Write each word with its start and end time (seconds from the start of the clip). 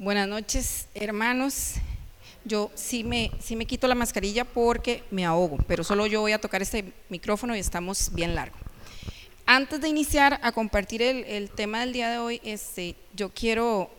Buenas 0.00 0.26
noches, 0.26 0.88
hermanos. 0.94 1.74
Yo 2.46 2.70
sí 2.74 3.04
me, 3.04 3.30
sí 3.38 3.54
me 3.54 3.66
quito 3.66 3.86
la 3.86 3.94
mascarilla 3.94 4.46
porque 4.46 5.04
me 5.10 5.26
ahogo, 5.26 5.58
pero 5.68 5.84
solo 5.84 6.06
yo 6.06 6.22
voy 6.22 6.32
a 6.32 6.40
tocar 6.40 6.62
este 6.62 6.94
micrófono 7.10 7.54
y 7.54 7.58
estamos 7.58 8.10
bien 8.14 8.34
largo. 8.34 8.56
Antes 9.44 9.82
de 9.82 9.88
iniciar 9.88 10.40
a 10.42 10.52
compartir 10.52 11.02
el, 11.02 11.50
tema 11.50 11.80
del 11.80 11.92
día 11.92 12.08
de 12.08 12.16
hoy, 12.16 12.40
este, 12.44 12.96
yo 13.12 13.28
quiero 13.28 13.90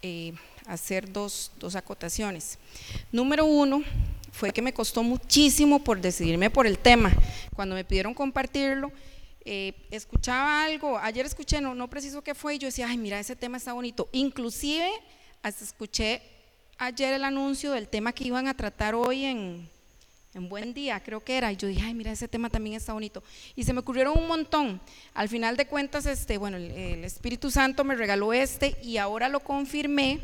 eh, 0.00 0.32
hacer 0.68 1.12
dos, 1.12 1.52
dos 1.58 1.76
acotaciones. 1.76 2.58
Número 3.12 3.44
uno, 3.44 3.82
fue 4.32 4.54
que 4.54 4.62
me 4.62 4.72
costó 4.72 5.02
muchísimo 5.02 5.84
por 5.84 6.00
decidirme 6.00 6.48
por 6.48 6.66
el 6.66 6.78
tema. 6.78 7.12
Cuando 7.54 7.74
me 7.74 7.84
pidieron 7.84 8.14
compartirlo, 8.14 8.90
eh, 9.44 9.74
escuchaba 9.90 10.64
algo, 10.64 10.96
ayer 10.96 11.26
escuché, 11.26 11.60
no, 11.60 11.74
no 11.74 11.90
preciso 11.90 12.22
qué 12.22 12.34
fue, 12.34 12.54
y 12.54 12.58
yo 12.58 12.68
decía, 12.68 12.88
ay, 12.88 12.96
mira, 12.96 13.20
ese 13.20 13.36
tema 13.36 13.58
está 13.58 13.74
bonito. 13.74 14.08
Inclusive 14.12 14.90
escuché 15.48 16.22
ayer 16.78 17.14
el 17.14 17.24
anuncio 17.24 17.72
del 17.72 17.88
tema 17.88 18.12
que 18.12 18.24
iban 18.24 18.48
a 18.48 18.56
tratar 18.56 18.94
hoy 18.94 19.24
en, 19.24 19.68
en 20.34 20.48
Buen 20.48 20.74
Día, 20.74 21.02
creo 21.02 21.22
que 21.22 21.36
era, 21.36 21.52
y 21.52 21.56
yo 21.56 21.68
dije, 21.68 21.82
ay, 21.82 21.94
mira, 21.94 22.12
ese 22.12 22.28
tema 22.28 22.50
también 22.50 22.76
está 22.76 22.92
bonito. 22.92 23.22
Y 23.54 23.64
se 23.64 23.72
me 23.72 23.80
ocurrieron 23.80 24.18
un 24.18 24.26
montón. 24.26 24.80
Al 25.14 25.28
final 25.28 25.56
de 25.56 25.66
cuentas, 25.66 26.06
este, 26.06 26.36
bueno, 26.36 26.56
el, 26.56 26.70
el 26.70 27.04
Espíritu 27.04 27.50
Santo 27.50 27.84
me 27.84 27.94
regaló 27.94 28.32
este 28.32 28.76
y 28.82 28.96
ahora 28.96 29.28
lo 29.28 29.40
confirmé 29.40 30.20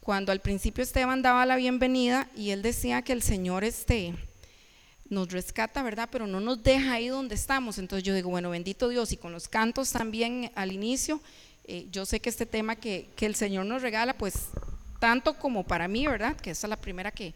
cuando 0.00 0.32
al 0.32 0.40
principio 0.40 0.82
Esteban 0.82 1.20
daba 1.20 1.44
la 1.44 1.56
bienvenida 1.56 2.28
y 2.34 2.50
él 2.50 2.62
decía 2.62 3.02
que 3.02 3.12
el 3.12 3.22
Señor 3.22 3.62
este, 3.62 4.14
nos 5.10 5.30
rescata, 5.30 5.82
¿verdad? 5.82 6.08
Pero 6.10 6.26
no 6.26 6.40
nos 6.40 6.62
deja 6.62 6.94
ahí 6.94 7.08
donde 7.08 7.34
estamos. 7.34 7.78
Entonces 7.78 8.04
yo 8.04 8.14
digo, 8.14 8.30
bueno, 8.30 8.50
bendito 8.50 8.88
Dios, 8.88 9.12
y 9.12 9.16
con 9.16 9.32
los 9.32 9.48
cantos 9.48 9.92
también 9.92 10.50
al 10.54 10.72
inicio, 10.72 11.20
eh, 11.70 11.86
yo 11.92 12.06
sé 12.06 12.18
que 12.18 12.30
este 12.30 12.46
tema 12.46 12.76
que, 12.76 13.10
el 13.20 13.34
Señor 13.34 13.66
nos 13.66 13.82
regala, 13.82 14.16
pues 14.16 14.48
tanto 14.98 15.34
como 15.34 15.64
para 15.64 15.86
mí, 15.86 16.06
¿verdad? 16.06 16.34
Que 16.34 16.52
esa 16.52 16.66
es 16.66 16.70
la 16.70 16.80
primera 16.80 17.10
que, 17.10 17.34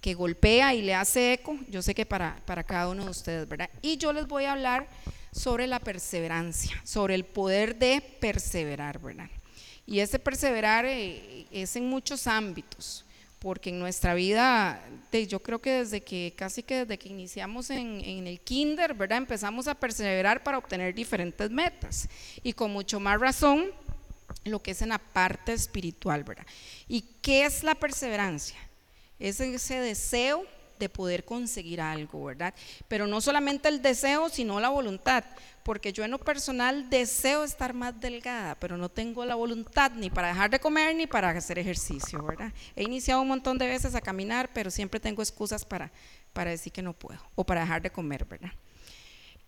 que 0.00 0.14
golpea 0.14 0.72
y 0.72 0.82
le 0.82 0.94
hace 0.94 1.32
eco, 1.32 1.58
yo 1.68 1.82
sé 1.82 1.92
que 1.92 2.06
para, 2.06 2.40
para 2.46 2.62
cada 2.62 2.88
uno 2.88 3.04
de 3.04 3.10
ustedes, 3.10 3.48
¿verdad? 3.48 3.68
Y 3.82 3.96
yo 3.96 4.12
les 4.12 4.28
voy 4.28 4.44
a 4.44 4.52
hablar 4.52 4.86
sobre 5.32 5.66
la 5.66 5.80
perseverancia, 5.80 6.80
sobre 6.84 7.16
el 7.16 7.24
poder 7.24 7.76
de 7.76 8.00
perseverar, 8.20 9.00
¿verdad? 9.00 9.28
Y 9.84 9.98
ese 9.98 10.20
perseverar 10.20 10.84
eh, 10.86 11.46
es 11.50 11.74
en 11.74 11.88
muchos 11.88 12.28
ámbitos, 12.28 13.04
porque 13.42 13.70
en 13.70 13.80
nuestra 13.80 14.14
vida, 14.14 14.80
yo 15.28 15.42
creo 15.42 15.60
que 15.60 15.72
desde 15.72 16.00
que, 16.00 16.32
casi 16.36 16.62
que 16.62 16.84
desde 16.84 16.96
que 16.96 17.08
iniciamos 17.08 17.70
en, 17.70 18.24
el 18.24 18.40
kinder, 18.40 18.94
¿verdad? 18.94 19.18
Empezamos 19.18 19.66
a 19.66 19.74
perseverar 19.74 20.44
para 20.44 20.58
obtener 20.58 20.94
diferentes 20.94 21.50
metas. 21.50 22.08
Y 22.44 22.52
con 22.52 22.70
mucho 22.70 23.00
más 23.00 23.20
razón, 23.20 23.72
lo 24.44 24.62
que 24.62 24.70
es 24.70 24.82
en 24.82 24.90
la 24.90 24.98
parte 24.98 25.52
espiritual, 25.52 26.22
¿verdad? 26.22 26.46
¿Y 26.86 27.02
qué 27.20 27.44
es 27.44 27.64
la 27.64 27.74
perseverancia? 27.74 28.56
Es 29.18 29.40
ese 29.40 29.80
deseo 29.80 30.46
de 30.82 30.88
poder 30.88 31.24
conseguir 31.24 31.80
algo, 31.80 32.24
¿verdad? 32.24 32.52
Pero 32.88 33.06
no 33.06 33.20
solamente 33.20 33.68
el 33.68 33.80
deseo, 33.80 34.28
sino 34.28 34.58
la 34.58 34.68
voluntad, 34.68 35.24
porque 35.62 35.92
yo 35.92 36.04
en 36.04 36.10
lo 36.10 36.18
personal 36.18 36.90
deseo 36.90 37.44
estar 37.44 37.72
más 37.72 38.00
delgada, 38.00 38.56
pero 38.56 38.76
no 38.76 38.88
tengo 38.88 39.24
la 39.24 39.36
voluntad 39.36 39.92
ni 39.92 40.10
para 40.10 40.28
dejar 40.28 40.50
de 40.50 40.58
comer 40.58 40.96
ni 40.96 41.06
para 41.06 41.30
hacer 41.30 41.60
ejercicio, 41.60 42.20
¿verdad? 42.24 42.52
He 42.74 42.82
iniciado 42.82 43.22
un 43.22 43.28
montón 43.28 43.58
de 43.58 43.68
veces 43.68 43.94
a 43.94 44.00
caminar, 44.00 44.50
pero 44.52 44.72
siempre 44.72 44.98
tengo 44.98 45.22
excusas 45.22 45.64
para, 45.64 45.92
para 46.32 46.50
decir 46.50 46.72
que 46.72 46.82
no 46.82 46.94
puedo 46.94 47.20
o 47.36 47.44
para 47.44 47.60
dejar 47.60 47.80
de 47.80 47.90
comer, 47.90 48.24
¿verdad? 48.24 48.50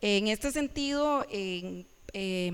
En 0.01 0.29
este 0.29 0.53
sentido, 0.53 1.27
en 1.31 1.85
eh, 2.13 2.53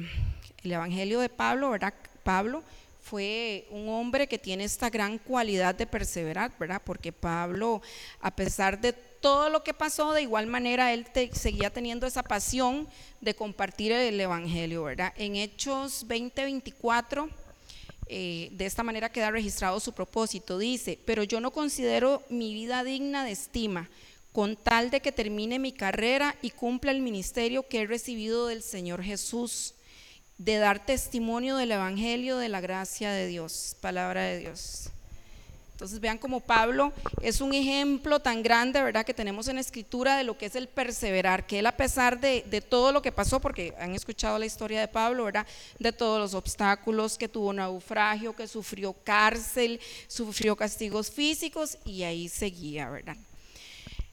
el 0.63 0.73
Evangelio 0.73 1.21
de 1.21 1.29
Pablo, 1.29 1.69
¿verdad? 1.69 1.93
Pablo 2.23 2.63
fue 3.03 3.67
un 3.71 3.89
hombre 3.89 4.27
que 4.27 4.39
tiene 4.39 4.65
esta 4.65 4.91
gran 4.91 5.19
cualidad 5.19 5.75
de 5.75 5.87
perseverar, 5.87 6.53
¿verdad? 6.59 6.83
Porque 6.85 7.13
Pablo, 7.13 7.83
a 8.21 8.35
pesar 8.35 8.81
de 8.81 8.93
todo 8.93 9.49
lo 9.51 9.63
que 9.63 9.75
pasó, 9.75 10.13
de 10.13 10.23
igual 10.23 10.47
manera 10.47 10.93
él 10.93 11.07
seguía 11.33 11.71
teniendo 11.71 12.07
esa 12.07 12.23
pasión 12.23 12.89
de 13.21 13.35
compartir 13.35 13.93
el 13.93 14.21
Evangelio, 14.21 14.85
¿verdad? 14.85 15.13
En 15.17 15.37
Hechos 15.37 16.07
20, 16.07 16.45
24, 16.45 17.29
eh, 18.07 18.49
de 18.53 18.67
esta 18.67 18.83
manera 18.83 19.13
queda 19.13 19.31
registrado 19.31 19.79
su 19.81 19.93
propósito. 19.93 20.59
Dice, 20.59 20.99
pero 21.05 21.23
yo 21.23 21.41
no 21.41 21.51
considero 21.51 22.23
mi 22.29 22.55
vida 22.55 22.85
digna 22.85 23.25
de 23.25 23.33
estima, 23.33 23.89
con 24.33 24.57
tal 24.57 24.91
de 24.91 25.01
que 25.01 25.13
termine 25.13 25.59
mi 25.59 25.73
carrera 25.73 26.37
y 26.43 26.51
cumpla 26.51 26.93
el 26.93 27.03
ministerio 27.03 27.67
que 27.67 27.81
he 27.81 27.87
recibido 27.87 28.47
del 28.47 28.63
Señor 28.63 29.03
Jesús 29.03 29.75
de 30.41 30.57
dar 30.57 30.79
testimonio 30.79 31.59
del 31.59 31.71
Evangelio 31.71 32.39
de 32.39 32.49
la 32.49 32.63
gracia 32.63 33.13
de 33.13 33.27
Dios, 33.27 33.77
palabra 33.83 34.23
de 34.23 34.39
Dios. 34.39 34.89
Entonces 35.73 36.01
vean 36.01 36.17
como 36.17 36.41
Pablo 36.41 36.95
es 37.21 37.43
un 37.43 37.53
ejemplo 37.53 38.21
tan 38.21 38.43
grande, 38.43 38.83
¿verdad? 38.83 39.05
Que 39.05 39.13
tenemos 39.13 39.49
en 39.49 39.59
escritura 39.59 40.17
de 40.17 40.25
lo 40.25 40.39
que 40.39 40.47
es 40.47 40.55
el 40.57 40.67
perseverar, 40.67 41.47
que 41.47 41.59
él 41.59 41.67
a 41.67 41.77
pesar 41.77 42.21
de, 42.21 42.43
de, 42.49 42.63
todo 42.63 42.91
lo 42.91 43.03
que 43.03 43.13
pasó, 43.13 43.39
porque 43.39 43.75
han 43.79 43.95
escuchado 43.95 44.39
la 44.39 44.47
historia 44.47 44.81
de 44.81 44.89
Pablo, 44.89 45.25
¿verdad? 45.25 45.47
De 45.79 45.93
todos 45.93 46.19
los 46.19 46.33
obstáculos, 46.33 47.19
que 47.19 47.29
tuvo 47.29 47.53
naufragio, 47.53 48.35
que 48.35 48.49
sufrió 48.49 48.95
cárcel, 48.95 49.79
sufrió 50.09 50.57
castigos 50.57 51.11
físicos 51.11 51.77
y 51.85 52.03
ahí 52.05 52.31
seguía, 52.31 52.89
¿verdad? 52.89 53.17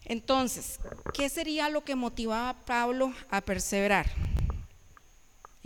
Entonces, 0.03 0.77
¿qué 1.13 1.29
sería 1.29 1.69
lo 1.69 1.85
que 1.85 1.95
motivaba 1.95 2.49
a 2.49 2.65
Pablo 2.65 3.13
a 3.29 3.39
perseverar? 3.39 4.09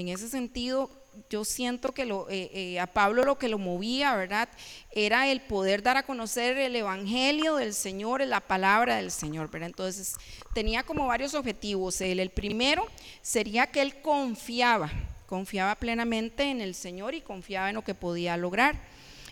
En 0.01 0.09
ese 0.09 0.29
sentido, 0.29 0.89
yo 1.29 1.45
siento 1.45 1.94
que 1.94 2.01
eh, 2.01 2.50
eh, 2.53 2.79
a 2.79 2.88
Pablo 2.88 3.23
lo 3.23 3.38
que 3.38 3.50
lo 3.50 3.59
movía, 3.59 4.16
¿verdad? 4.16 4.50
Era 4.91 5.28
el 5.28 5.41
poder 5.41 5.84
dar 5.84 5.95
a 5.95 6.03
conocer 6.03 6.57
el 6.57 6.75
Evangelio 6.75 7.57
del 7.57 7.75
Señor, 7.75 8.22
la 8.25 8.39
palabra 8.39 8.95
del 8.95 9.12
Señor, 9.12 9.51
¿verdad? 9.51 9.69
Entonces, 9.69 10.16
tenía 10.56 10.81
como 10.81 11.06
varios 11.06 11.35
objetivos. 11.35 12.01
El 12.01 12.31
primero 12.31 12.84
sería 13.22 13.67
que 13.67 13.84
él 13.84 14.01
confiaba, 14.01 14.91
confiaba 15.28 15.75
plenamente 15.75 16.50
en 16.50 16.62
el 16.62 16.73
Señor 16.73 17.13
y 17.13 17.22
confiaba 17.22 17.69
en 17.69 17.75
lo 17.75 17.83
que 17.83 17.94
podía 17.94 18.38
lograr. 18.38 18.81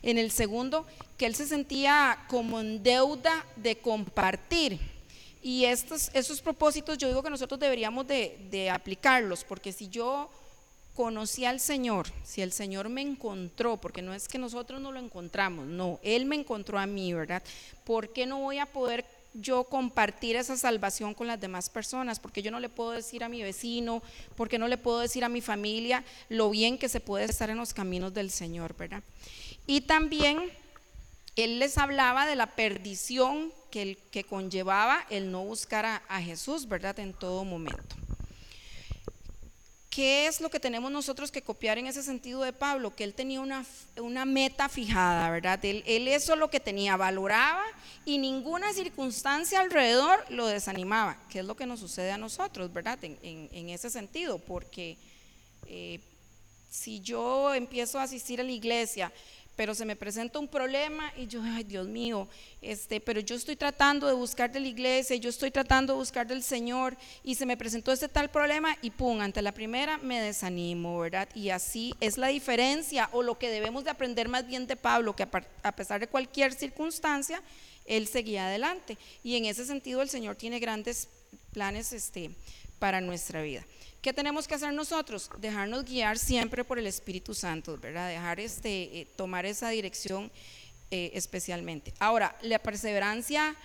En 0.03 0.19
el 0.19 0.29
segundo, 0.29 0.85
que 1.17 1.25
él 1.25 1.33
se 1.33 1.47
sentía 1.47 2.25
como 2.27 2.59
en 2.59 2.83
deuda 2.83 3.43
de 3.55 3.79
compartir. 3.79 4.79
Y 5.41 5.65
estos, 5.65 6.11
esos 6.13 6.41
propósitos 6.41 6.97
yo 6.99 7.07
digo 7.07 7.23
que 7.23 7.29
nosotros 7.31 7.59
deberíamos 7.59 8.05
de, 8.05 8.37
de 8.51 8.69
aplicarlos, 8.69 9.43
porque 9.43 9.71
si 9.71 9.87
yo 9.87 10.29
conocí 10.99 11.45
al 11.45 11.61
Señor, 11.61 12.07
si 12.25 12.41
el 12.41 12.51
Señor 12.51 12.89
me 12.89 12.99
encontró, 12.99 13.77
porque 13.77 14.01
no 14.01 14.13
es 14.13 14.27
que 14.27 14.37
nosotros 14.37 14.81
no 14.81 14.91
lo 14.91 14.99
encontramos, 14.99 15.65
no, 15.65 15.97
Él 16.03 16.25
me 16.25 16.35
encontró 16.35 16.77
a 16.77 16.85
mí, 16.87 17.13
¿verdad? 17.13 17.41
¿Por 17.85 18.11
qué 18.11 18.25
no 18.25 18.39
voy 18.39 18.57
a 18.57 18.65
poder 18.65 19.05
yo 19.33 19.63
compartir 19.63 20.35
esa 20.35 20.57
salvación 20.57 21.13
con 21.13 21.27
las 21.27 21.39
demás 21.39 21.69
personas? 21.69 22.19
Porque 22.19 22.41
yo 22.41 22.51
no 22.51 22.59
le 22.59 22.67
puedo 22.67 22.91
decir 22.91 23.23
a 23.23 23.29
mi 23.29 23.41
vecino, 23.41 24.03
porque 24.35 24.59
no 24.59 24.67
le 24.67 24.77
puedo 24.77 24.99
decir 24.99 25.23
a 25.23 25.29
mi 25.29 25.39
familia 25.39 26.03
lo 26.27 26.49
bien 26.49 26.77
que 26.77 26.89
se 26.89 26.99
puede 26.99 27.23
estar 27.23 27.49
en 27.49 27.59
los 27.59 27.73
caminos 27.73 28.13
del 28.13 28.29
Señor, 28.29 28.75
¿verdad? 28.75 29.01
Y 29.67 29.79
también 29.79 30.51
Él 31.37 31.59
les 31.59 31.77
hablaba 31.77 32.25
de 32.25 32.35
la 32.35 32.47
perdición 32.47 33.53
que, 33.71 33.97
que 34.11 34.25
conllevaba 34.25 35.05
el 35.09 35.31
no 35.31 35.45
buscar 35.45 35.85
a, 35.85 36.03
a 36.09 36.21
Jesús, 36.21 36.67
¿verdad? 36.67 36.99
En 36.99 37.13
todo 37.13 37.45
momento. 37.45 37.95
¿Qué 39.89 40.27
es 40.27 40.39
lo 40.39 40.51
que 40.51 40.59
tenemos 40.59 40.91
nosotros 40.91 41.31
que 41.31 41.41
copiar 41.41 41.79
en 41.79 41.87
ese 41.87 42.03
sentido 42.03 42.43
de 42.43 42.53
Pablo? 42.53 42.95
Que 42.95 43.03
él 43.03 43.15
tenía 43.15 43.41
una, 43.41 43.65
una 43.99 44.23
meta 44.23 44.69
fijada, 44.69 45.31
¿verdad? 45.31 45.59
Él, 45.65 46.07
eso 46.07 46.35
lo 46.35 46.51
que 46.51 46.59
tenía, 46.59 46.95
valoraba 46.95 47.63
y 48.05 48.19
ninguna 48.19 48.71
circunstancia 48.71 49.59
alrededor 49.59 50.23
lo 50.29 50.45
desanimaba, 50.45 51.17
que 51.29 51.39
es 51.39 51.45
lo 51.45 51.55
que 51.55 51.65
nos 51.65 51.79
sucede 51.79 52.11
a 52.11 52.19
nosotros, 52.19 52.71
¿verdad? 52.71 53.03
En, 53.03 53.17
en, 53.23 53.69
ese 53.69 53.89
sentido, 53.89 54.37
porque 54.37 54.95
eh, 55.65 55.99
si 56.69 56.99
yo 56.99 57.55
empiezo 57.55 57.99
a 57.99 58.03
asistir 58.03 58.39
a 58.39 58.43
la 58.43 58.51
iglesia, 58.51 59.11
pero 59.59 59.75
se 59.75 59.83
me 59.83 59.97
presenta 59.97 60.39
un 60.39 60.47
problema 60.47 61.11
y 61.17 61.27
yo, 61.27 61.41
ay 61.43 61.65
Dios 61.65 61.85
mío, 61.85 62.29
este, 62.61 63.01
pero 63.01 63.19
yo 63.19 63.35
estoy 63.35 63.57
tratando 63.57 64.07
de 64.07 64.13
buscar 64.13 64.49
de 64.49 64.61
la 64.61 64.69
iglesia, 64.69 65.17
yo 65.17 65.29
estoy 65.29 65.51
tratando 65.51 65.91
de 65.91 65.99
buscar 65.99 66.25
del 66.25 66.43
Señor 66.43 66.95
y 67.25 67.35
se 67.35 67.45
me 67.45 67.57
presentó 67.57 67.91
este 67.91 68.07
tal 68.07 68.31
problema 68.31 68.77
y 68.81 68.91
pum, 68.91 69.19
ante 69.19 69.41
la 69.41 69.51
primera 69.51 69.97
me 69.97 70.21
desanimo, 70.21 70.97
¿verdad? 70.99 71.27
Y 71.35 71.49
así 71.49 71.93
es 71.99 72.17
la 72.17 72.27
diferencia 72.27 73.09
o 73.11 73.21
lo 73.21 73.37
que 73.37 73.49
debemos 73.49 73.83
de 73.83 73.89
aprender 73.89 74.29
más 74.29 74.47
bien 74.47 74.65
de 74.65 74.77
Pablo, 74.77 75.13
que 75.13 75.27
a 75.63 75.75
pesar 75.75 75.99
de 75.99 76.07
cualquier 76.07 76.53
circunstancia, 76.53 77.43
él 77.85 78.07
seguía 78.07 78.47
adelante. 78.47 78.97
Y 79.25 79.35
en 79.35 79.43
ese 79.43 79.65
sentido 79.65 80.01
el 80.01 80.07
Señor 80.07 80.37
tiene 80.37 80.61
grandes 80.61 81.09
planes 81.51 81.91
este, 81.91 82.31
para 82.79 83.01
nuestra 83.01 83.41
vida. 83.41 83.65
¿Qué 84.01 84.13
tenemos 84.13 84.47
que 84.47 84.55
hacer 84.55 84.73
nosotros? 84.73 85.29
Dejarnos 85.39 85.83
guiar 85.83 86.17
siempre 86.17 86.63
por 86.63 86.79
el 86.79 86.87
Espíritu 86.87 87.33
Santo, 87.33 87.77
¿verdad? 87.77 88.07
Dejar 88.09 88.39
este, 88.39 89.01
eh, 89.01 89.07
tomar 89.17 89.45
esa 89.45 89.69
dirección 89.69 90.31
eh, 90.89 91.11
especialmente. 91.13 91.93
Ahora, 91.99 92.35
la 92.41 92.59
perseverancia 92.59 93.55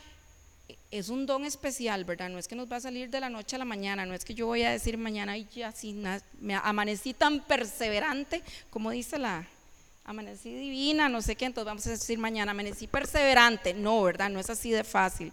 es 0.90 1.08
un 1.08 1.26
don 1.26 1.44
especial, 1.44 2.04
¿verdad? 2.04 2.30
No 2.30 2.38
es 2.38 2.48
que 2.48 2.56
nos 2.56 2.70
va 2.70 2.76
a 2.76 2.80
salir 2.80 3.10
de 3.10 3.20
la 3.20 3.30
noche 3.30 3.56
a 3.56 3.58
la 3.60 3.64
mañana, 3.64 4.06
no 4.06 4.14
es 4.14 4.24
que 4.24 4.34
yo 4.34 4.46
voy 4.46 4.62
a 4.62 4.70
decir 4.70 4.98
mañana 4.98 5.38
y 5.38 5.46
ya 5.54 5.68
así 5.68 5.94
me 6.40 6.54
amanecí 6.54 7.14
tan 7.14 7.40
perseverante, 7.44 8.42
como 8.70 8.90
dice 8.90 9.18
la, 9.18 9.46
amanecí 10.04 10.54
divina, 10.54 11.08
no 11.08 11.22
sé 11.22 11.34
qué, 11.34 11.46
entonces 11.46 11.66
vamos 11.66 11.86
a 11.86 11.90
decir 11.90 12.18
mañana, 12.18 12.50
amanecí 12.50 12.86
perseverante. 12.86 13.74
No, 13.74 14.02
¿verdad? 14.02 14.30
No 14.30 14.38
es 14.38 14.50
así 14.50 14.70
de 14.70 14.84
fácil. 14.84 15.32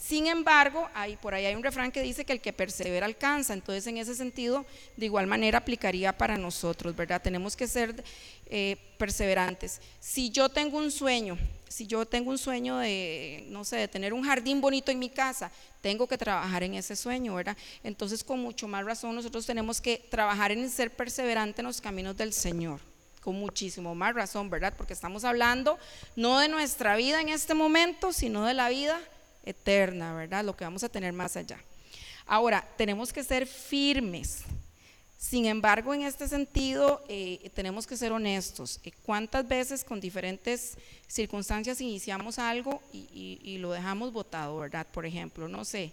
Sin 0.00 0.26
embargo, 0.26 0.88
hay, 0.94 1.16
por 1.16 1.34
ahí 1.34 1.44
hay 1.44 1.54
un 1.54 1.62
refrán 1.62 1.92
que 1.92 2.00
dice 2.00 2.24
que 2.24 2.32
el 2.32 2.40
que 2.40 2.54
persevera 2.54 3.04
alcanza, 3.04 3.52
entonces 3.52 3.86
en 3.86 3.98
ese 3.98 4.14
sentido, 4.14 4.64
de 4.96 5.04
igual 5.06 5.26
manera 5.26 5.58
aplicaría 5.58 6.16
para 6.16 6.38
nosotros, 6.38 6.96
¿verdad? 6.96 7.20
Tenemos 7.20 7.54
que 7.54 7.68
ser 7.68 8.02
eh, 8.46 8.76
perseverantes. 8.96 9.80
Si 10.00 10.30
yo 10.30 10.48
tengo 10.48 10.78
un 10.78 10.90
sueño, 10.90 11.36
si 11.68 11.86
yo 11.86 12.06
tengo 12.06 12.30
un 12.30 12.38
sueño 12.38 12.78
de, 12.78 13.44
no 13.48 13.62
sé, 13.62 13.76
de 13.76 13.88
tener 13.88 14.14
un 14.14 14.24
jardín 14.24 14.62
bonito 14.62 14.90
en 14.90 14.98
mi 14.98 15.10
casa, 15.10 15.52
tengo 15.82 16.08
que 16.08 16.16
trabajar 16.16 16.62
en 16.62 16.74
ese 16.74 16.96
sueño, 16.96 17.34
¿verdad? 17.34 17.56
Entonces, 17.84 18.24
con 18.24 18.40
mucho 18.40 18.66
más 18.66 18.86
razón, 18.86 19.14
nosotros 19.14 19.44
tenemos 19.44 19.82
que 19.82 20.02
trabajar 20.10 20.50
en 20.50 20.70
ser 20.70 20.90
perseverante 20.90 21.60
en 21.60 21.66
los 21.66 21.80
caminos 21.80 22.16
del 22.16 22.32
Señor 22.32 22.80
con 23.20 23.34
muchísimo 23.34 23.94
más 23.94 24.14
razón, 24.14 24.48
¿verdad? 24.48 24.72
Porque 24.78 24.94
estamos 24.94 25.24
hablando 25.24 25.78
no 26.16 26.38
de 26.38 26.48
nuestra 26.48 26.96
vida 26.96 27.20
en 27.20 27.28
este 27.28 27.52
momento, 27.52 28.14
sino 28.14 28.46
de 28.46 28.54
la 28.54 28.70
vida 28.70 28.98
eterna, 29.44 30.14
¿verdad? 30.14 30.44
Lo 30.44 30.56
que 30.56 30.64
vamos 30.64 30.84
a 30.84 30.88
tener 30.88 31.12
más 31.12 31.36
allá. 31.36 31.58
Ahora, 32.26 32.66
tenemos 32.76 33.12
que 33.12 33.24
ser 33.24 33.46
firmes. 33.46 34.44
Sin 35.20 35.44
embargo, 35.44 35.92
en 35.92 36.02
este 36.02 36.26
sentido, 36.28 37.04
eh, 37.06 37.50
tenemos 37.54 37.86
que 37.86 37.96
ser 37.96 38.10
honestos. 38.10 38.80
Eh, 38.84 38.92
¿Cuántas 39.02 39.46
veces 39.46 39.84
con 39.84 40.00
diferentes 40.00 40.78
circunstancias 41.06 41.80
iniciamos 41.80 42.38
algo 42.38 42.80
y, 42.92 43.58
lo 43.58 43.72
dejamos 43.72 44.12
votado, 44.12 44.56
verdad? 44.58 44.86
Por 44.90 45.04
ejemplo, 45.04 45.46
no 45.46 45.64
sé, 45.64 45.92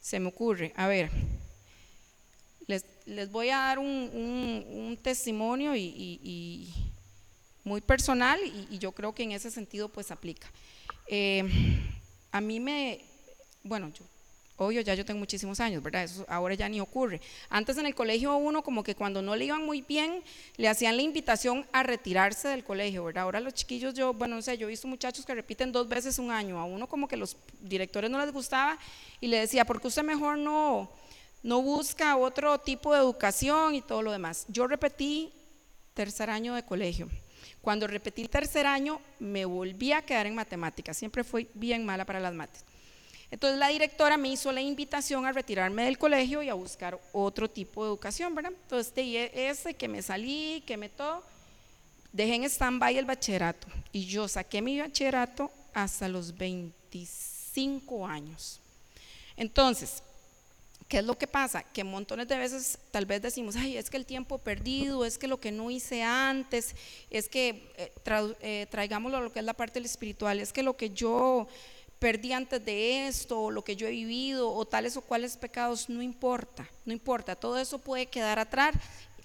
se 0.00 0.20
me 0.20 0.28
ocurre, 0.28 0.72
a 0.76 0.86
ver, 0.86 1.10
les, 2.68 3.32
voy 3.32 3.48
a 3.48 3.56
dar 3.56 3.78
un, 3.80 4.96
testimonio 5.02 5.74
y, 5.74 6.72
muy 7.64 7.80
personal 7.80 8.38
y, 8.70 8.78
yo 8.78 8.92
creo 8.92 9.12
que 9.12 9.24
en 9.24 9.32
ese 9.32 9.50
sentido 9.50 9.88
pues 9.88 10.12
aplica. 10.12 10.48
Eh, 11.08 11.42
a 12.32 12.40
mí 12.40 12.60
me, 12.60 13.00
bueno, 13.62 13.90
yo, 13.92 14.04
obvio, 14.58 14.80
ya 14.80 14.94
yo 14.94 15.04
tengo 15.04 15.20
muchísimos 15.20 15.60
años, 15.60 15.82
¿verdad? 15.82 16.04
Eso 16.04 16.26
ahora 16.28 16.54
ya 16.54 16.68
ni 16.68 16.80
ocurre. 16.80 17.20
Antes 17.48 17.78
en 17.78 17.86
el 17.86 17.94
colegio 17.94 18.36
uno 18.36 18.62
como 18.62 18.82
que 18.82 18.94
cuando 18.94 19.22
no 19.22 19.36
le 19.36 19.46
iban 19.46 19.64
muy 19.64 19.82
bien, 19.82 20.22
le 20.56 20.68
hacían 20.68 20.96
la 20.96 21.02
invitación 21.02 21.64
a 21.72 21.82
retirarse 21.82 22.48
del 22.48 22.64
colegio, 22.64 23.04
¿verdad? 23.04 23.24
Ahora 23.24 23.40
los 23.40 23.54
chiquillos, 23.54 23.94
yo, 23.94 24.12
bueno, 24.12 24.36
no 24.36 24.42
sé, 24.42 24.58
yo 24.58 24.66
he 24.66 24.70
visto 24.70 24.88
muchachos 24.88 25.24
que 25.24 25.34
repiten 25.34 25.72
dos 25.72 25.88
veces 25.88 26.18
un 26.18 26.30
año, 26.30 26.58
a 26.58 26.64
uno 26.64 26.88
como 26.88 27.08
que 27.08 27.16
los 27.16 27.36
directores 27.60 28.10
no 28.10 28.18
les 28.18 28.32
gustaba 28.32 28.78
y 29.20 29.28
le 29.28 29.38
decía, 29.38 29.64
¿por 29.64 29.80
qué 29.80 29.88
usted 29.88 30.02
mejor 30.02 30.36
no, 30.38 30.90
no 31.42 31.62
busca 31.62 32.16
otro 32.16 32.58
tipo 32.58 32.92
de 32.92 33.00
educación 33.00 33.76
y 33.76 33.80
todo 33.80 34.02
lo 34.02 34.12
demás? 34.12 34.44
Yo 34.48 34.66
repetí 34.66 35.32
tercer 35.94 36.30
año 36.30 36.54
de 36.54 36.64
colegio. 36.64 37.08
Cuando 37.60 37.86
repetí 37.86 38.22
el 38.22 38.30
tercer 38.30 38.66
año, 38.66 39.00
me 39.18 39.44
volví 39.44 39.92
a 39.92 40.02
quedar 40.02 40.26
en 40.26 40.34
matemáticas. 40.34 40.96
Siempre 40.96 41.24
fui 41.24 41.48
bien 41.54 41.84
mala 41.84 42.04
para 42.04 42.20
las 42.20 42.34
mates. 42.34 42.64
Entonces 43.30 43.58
la 43.58 43.68
directora 43.68 44.16
me 44.16 44.28
hizo 44.28 44.50
la 44.52 44.60
invitación 44.60 45.26
a 45.26 45.32
retirarme 45.32 45.84
del 45.84 45.98
colegio 45.98 46.42
y 46.42 46.48
a 46.48 46.54
buscar 46.54 46.98
otro 47.12 47.48
tipo 47.50 47.84
de 47.84 47.90
educación, 47.90 48.34
¿verdad? 48.34 48.52
Entonces 48.62 48.92
ese 49.34 49.74
que 49.74 49.86
me 49.86 50.00
salí, 50.00 50.62
que 50.66 50.78
me 50.78 50.88
todo, 50.88 51.22
dejé 52.12 52.36
en 52.36 52.44
stand-by 52.44 52.96
el 52.96 53.04
bachillerato. 53.04 53.66
Y 53.92 54.06
yo 54.06 54.28
saqué 54.28 54.62
mi 54.62 54.80
bachillerato 54.80 55.50
hasta 55.74 56.08
los 56.08 56.36
25 56.36 58.06
años. 58.06 58.60
Entonces, 59.36 60.02
¿Qué 60.88 60.98
es 60.98 61.04
lo 61.04 61.18
que 61.18 61.26
pasa? 61.26 61.62
Que 61.62 61.84
montones 61.84 62.28
de 62.28 62.38
veces 62.38 62.78
tal 62.90 63.04
vez 63.04 63.20
decimos, 63.20 63.56
ay, 63.56 63.76
es 63.76 63.90
que 63.90 63.98
el 63.98 64.06
tiempo 64.06 64.38
perdido, 64.38 65.04
es 65.04 65.18
que 65.18 65.28
lo 65.28 65.38
que 65.38 65.52
no 65.52 65.70
hice 65.70 66.02
antes, 66.02 66.74
es 67.10 67.28
que 67.28 67.70
eh, 67.76 67.92
eh, 68.40 68.66
traigámoslo 68.70 69.18
a 69.18 69.20
lo 69.20 69.30
que 69.30 69.40
es 69.40 69.44
la 69.44 69.52
parte 69.52 69.80
espiritual, 69.80 70.40
es 70.40 70.50
que 70.50 70.62
lo 70.62 70.78
que 70.78 70.88
yo 70.88 71.46
perdí 71.98 72.32
antes 72.32 72.64
de 72.64 73.06
esto, 73.06 73.38
o 73.42 73.50
lo 73.50 73.62
que 73.62 73.76
yo 73.76 73.86
he 73.86 73.90
vivido, 73.90 74.50
o 74.50 74.64
tales 74.64 74.96
o 74.96 75.02
cuales 75.02 75.36
pecados, 75.36 75.90
no 75.90 76.00
importa, 76.00 76.66
no 76.86 76.92
importa, 76.94 77.36
todo 77.36 77.58
eso 77.58 77.78
puede 77.78 78.06
quedar 78.06 78.38
atrás, 78.38 78.74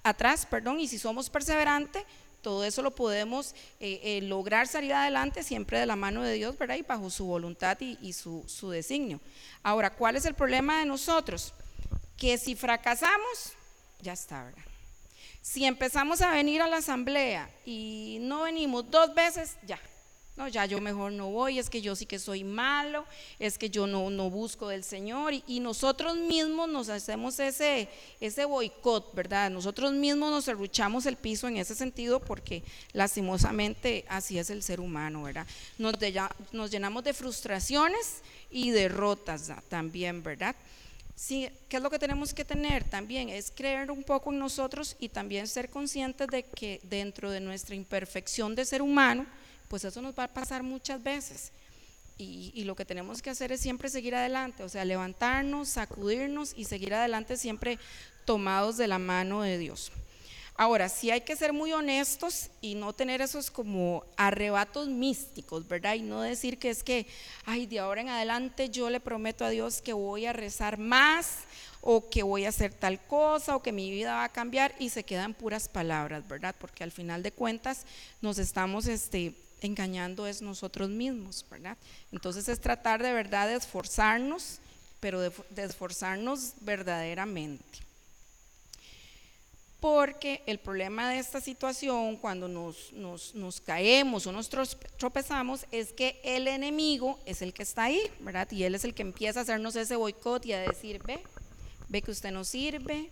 atrás, 0.02 0.44
perdón, 0.44 0.80
y 0.80 0.88
si 0.88 0.98
somos 0.98 1.30
perseverantes, 1.30 2.04
todo 2.44 2.62
eso 2.62 2.82
lo 2.82 2.94
podemos 2.94 3.54
eh, 3.80 4.20
lograr 4.22 4.68
salir 4.68 4.92
adelante 4.92 5.42
siempre 5.42 5.80
de 5.80 5.86
la 5.86 5.96
mano 5.96 6.22
de 6.22 6.34
Dios, 6.34 6.56
¿verdad? 6.58 6.76
Y 6.76 6.82
bajo 6.82 7.08
su 7.08 7.24
voluntad 7.24 7.80
y, 7.80 8.12
su, 8.12 8.44
su, 8.46 8.70
designio. 8.70 9.18
Ahora, 9.62 9.90
¿cuál 9.90 10.14
es 10.14 10.26
el 10.26 10.34
problema 10.34 10.78
de 10.78 10.84
nosotros? 10.84 11.54
Que 12.18 12.36
si 12.36 12.54
fracasamos, 12.54 13.54
ya 14.02 14.12
está, 14.12 14.44
¿verdad? 14.44 14.62
Si 15.40 15.64
empezamos 15.64 16.20
a 16.20 16.32
venir 16.32 16.60
a 16.60 16.68
la 16.68 16.76
asamblea 16.76 17.50
y 17.64 18.18
no 18.20 18.42
venimos 18.42 18.90
dos 18.90 19.14
veces, 19.14 19.56
ya, 19.66 19.80
no, 20.36 20.48
ya 20.48 20.66
yo 20.66 20.80
mejor 20.80 21.12
no 21.12 21.30
voy, 21.30 21.60
es 21.60 21.70
que 21.70 21.80
yo 21.80 21.94
sí 21.94 22.06
que 22.06 22.18
soy 22.18 22.42
malo, 22.42 23.06
es 23.38 23.56
que 23.56 23.70
yo 23.70 23.86
no, 23.86 24.10
no 24.10 24.30
busco 24.30 24.68
del 24.68 24.82
Señor 24.82 25.32
y, 25.46 25.60
nosotros 25.60 26.16
mismos 26.16 26.68
nos 26.68 26.88
hacemos 26.88 27.38
ese, 27.38 27.88
ese 28.20 28.44
boicot, 28.44 29.14
¿verdad? 29.14 29.50
Nosotros 29.50 29.92
mismos 29.92 30.30
nos 30.30 30.48
arruchamos 30.48 31.06
el 31.06 31.16
piso 31.16 31.48
en 31.48 31.56
ese 31.56 31.74
sentido 31.74 32.20
porque 32.20 32.62
lastimosamente 32.92 34.04
así 34.08 34.38
es 34.38 34.50
el 34.50 34.62
ser 34.62 34.80
humano, 34.80 35.22
¿verdad? 35.22 35.46
Nos, 35.78 35.94
nos 36.52 36.70
llenamos 36.70 37.04
de 37.04 37.14
frustraciones 37.14 38.22
y 38.50 38.70
derrotas 38.72 39.50
también, 39.68 40.22
¿verdad? 40.22 40.56
Sí, 41.16 41.48
¿qué 41.68 41.76
es 41.76 41.82
lo 41.82 41.90
que 41.90 41.98
tenemos 41.98 42.34
que 42.34 42.44
tener 42.44 42.82
también? 42.82 43.28
Es 43.28 43.52
creer 43.54 43.90
un 43.90 44.02
poco 44.02 44.32
en 44.32 44.38
nosotros 44.40 44.96
y 44.98 45.08
también 45.08 45.46
ser 45.46 45.70
conscientes 45.70 46.26
de 46.26 46.42
que 46.42 46.80
dentro 46.82 47.30
de 47.30 47.40
nuestra 47.40 47.76
imperfección 47.76 48.54
de 48.54 48.64
ser 48.64 48.82
humano, 48.82 49.24
pues 49.68 49.84
eso 49.84 50.02
nos 50.02 50.18
va 50.18 50.24
a 50.24 50.34
pasar 50.34 50.62
muchas 50.62 51.02
veces. 51.02 51.52
Y, 52.16 52.62
lo 52.64 52.76
que 52.76 52.84
tenemos 52.84 53.20
que 53.22 53.30
hacer 53.30 53.50
es 53.50 53.60
siempre 53.60 53.88
seguir 53.88 54.14
adelante, 54.14 54.62
o 54.62 54.68
sea, 54.68 54.84
levantarnos, 54.84 55.68
sacudirnos 55.68 56.54
y 56.56 56.64
seguir 56.64 56.94
adelante 56.94 57.36
siempre 57.36 57.78
tomados 58.24 58.76
de 58.76 58.86
la 58.86 59.00
mano 59.00 59.42
de 59.42 59.58
Dios. 59.58 59.90
Ahora, 60.56 60.88
sí 60.88 61.10
hay 61.10 61.22
que 61.22 61.34
ser 61.34 61.52
muy 61.52 61.72
honestos 61.72 62.50
y 62.60 62.76
no 62.76 62.92
tener 62.92 63.20
esos 63.20 63.50
como 63.50 64.04
arrebatos 64.16 64.86
místicos, 64.86 65.66
¿verdad? 65.66 65.94
Y 65.94 66.02
no 66.02 66.22
decir 66.22 66.58
que 66.60 66.70
es 66.70 66.84
que, 66.84 67.08
ay, 67.44 67.66
de 67.66 67.80
ahora 67.80 68.02
en 68.02 68.08
adelante 68.08 68.70
yo 68.70 68.88
le 68.88 69.00
prometo 69.00 69.44
a 69.44 69.50
Dios 69.50 69.82
que 69.82 69.92
voy 69.92 70.26
a 70.26 70.32
rezar 70.32 70.78
más 70.78 71.38
o 71.80 72.08
que 72.08 72.22
voy 72.22 72.44
a 72.44 72.50
hacer 72.50 72.72
tal 72.72 73.04
cosa 73.04 73.56
o 73.56 73.62
que 73.62 73.72
mi 73.72 73.90
vida 73.90 74.14
va 74.14 74.24
a 74.24 74.28
cambiar 74.28 74.72
y 74.78 74.90
se 74.90 75.02
quedan 75.02 75.34
puras 75.34 75.68
palabras, 75.68 76.26
¿verdad? 76.28 76.54
Porque 76.60 76.84
al 76.84 76.92
final 76.92 77.24
de 77.24 77.32
cuentas 77.32 77.84
nos 78.22 78.38
estamos 78.38 78.86
este, 78.86 79.34
engañando 79.66 80.26
es 80.26 80.42
nosotros 80.42 80.90
mismos, 80.90 81.44
¿verdad? 81.50 81.76
Entonces 82.12 82.48
es 82.48 82.60
tratar 82.60 83.02
de 83.02 83.12
verdad 83.12 83.48
de 83.48 83.54
esforzarnos, 83.54 84.58
pero 85.00 85.20
de, 85.20 85.32
esforzarnos 85.56 86.52
verdaderamente. 86.60 87.78
Porque 89.80 90.42
el 90.46 90.58
problema 90.58 91.10
de 91.10 91.18
esta 91.18 91.42
situación, 91.42 92.16
cuando 92.16 92.48
nos, 92.48 92.92
nos, 92.92 93.60
caemos 93.60 94.26
o 94.26 94.32
nos 94.32 94.48
tropezamos, 94.96 95.66
es 95.70 95.92
que 95.92 96.20
el 96.24 96.48
enemigo 96.48 97.20
es 97.26 97.42
el 97.42 97.52
que 97.52 97.64
está 97.64 97.84
ahí, 97.84 98.00
¿verdad? 98.20 98.50
Y 98.50 98.64
él 98.64 98.74
es 98.74 98.84
el 98.84 98.94
que 98.94 99.02
empieza 99.02 99.40
a 99.40 99.42
hacernos 99.42 99.76
ese 99.76 99.96
boicot 99.96 100.46
y 100.46 100.54
a 100.54 100.60
decir, 100.60 101.02
ve, 101.02 101.22
ve 101.88 102.00
que 102.00 102.12
usted 102.12 102.30
no 102.30 102.44
sirve, 102.44 103.10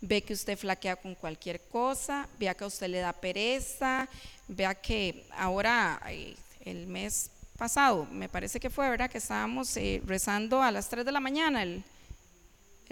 ve 0.00 0.22
que 0.22 0.32
usted 0.32 0.56
flaquea 0.56 0.96
con 0.96 1.14
cualquier 1.14 1.60
cosa, 1.60 2.28
vea 2.38 2.54
que 2.54 2.64
a 2.64 2.68
usted 2.68 2.88
le 2.88 2.98
da 2.98 3.12
pereza, 3.12 4.08
Vea 4.52 4.74
que 4.74 5.24
ahora, 5.36 6.02
el 6.64 6.86
mes 6.88 7.30
pasado, 7.56 8.08
me 8.10 8.28
parece 8.28 8.58
que 8.58 8.68
fue, 8.68 8.90
¿verdad? 8.90 9.08
Que 9.08 9.18
estábamos 9.18 9.76
eh, 9.76 10.02
rezando 10.04 10.60
a 10.60 10.72
las 10.72 10.88
3 10.88 11.04
de 11.04 11.12
la 11.12 11.20
mañana 11.20 11.62
el, 11.62 11.84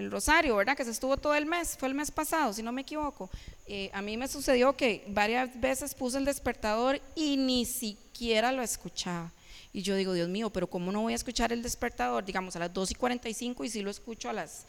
rosario, 0.09 0.55
¿verdad? 0.55 0.77
Que 0.77 0.85
se 0.85 0.93
estuvo 0.93 1.17
todo 1.17 1.35
el 1.35 1.47
mes, 1.47 1.77
fue 1.77 1.89
el 1.89 1.95
mes 1.97 2.13
pasado, 2.13 2.53
si 2.53 2.63
no 2.63 2.71
me 2.71 2.83
equivoco. 2.83 3.29
Eh, 3.67 3.91
a 3.93 4.01
mí 4.01 4.17
me 4.17 4.29
sucedió 4.29 4.77
que 4.77 5.05
varias 5.09 5.61
veces 5.61 5.97
puse 5.97 6.19
el 6.19 6.25
despertador 6.25 7.01
y 7.17 7.37
ni 7.37 7.65
siquiera 7.65 8.53
lo 8.53 8.63
escuchaba. 8.63 9.33
Y 9.73 9.83
yo 9.83 9.97
digo, 9.97 10.13
Dios 10.13 10.29
mío, 10.29 10.51
pero 10.51 10.69
¿cómo 10.69 10.93
no 10.93 11.01
voy 11.03 11.15
a 11.15 11.17
escuchar 11.17 11.53
el 11.53 11.65
despertador, 11.65 12.25
digamos, 12.25 12.55
a 12.55 12.61
las 12.61 12.73
2 12.73 12.93
y 12.93 12.95
45 12.95 13.65
y 13.65 13.69
si 13.71 13.83
lo 13.83 13.91
escucho 13.91 14.31
a 14.31 14.33
las 14.33 14.65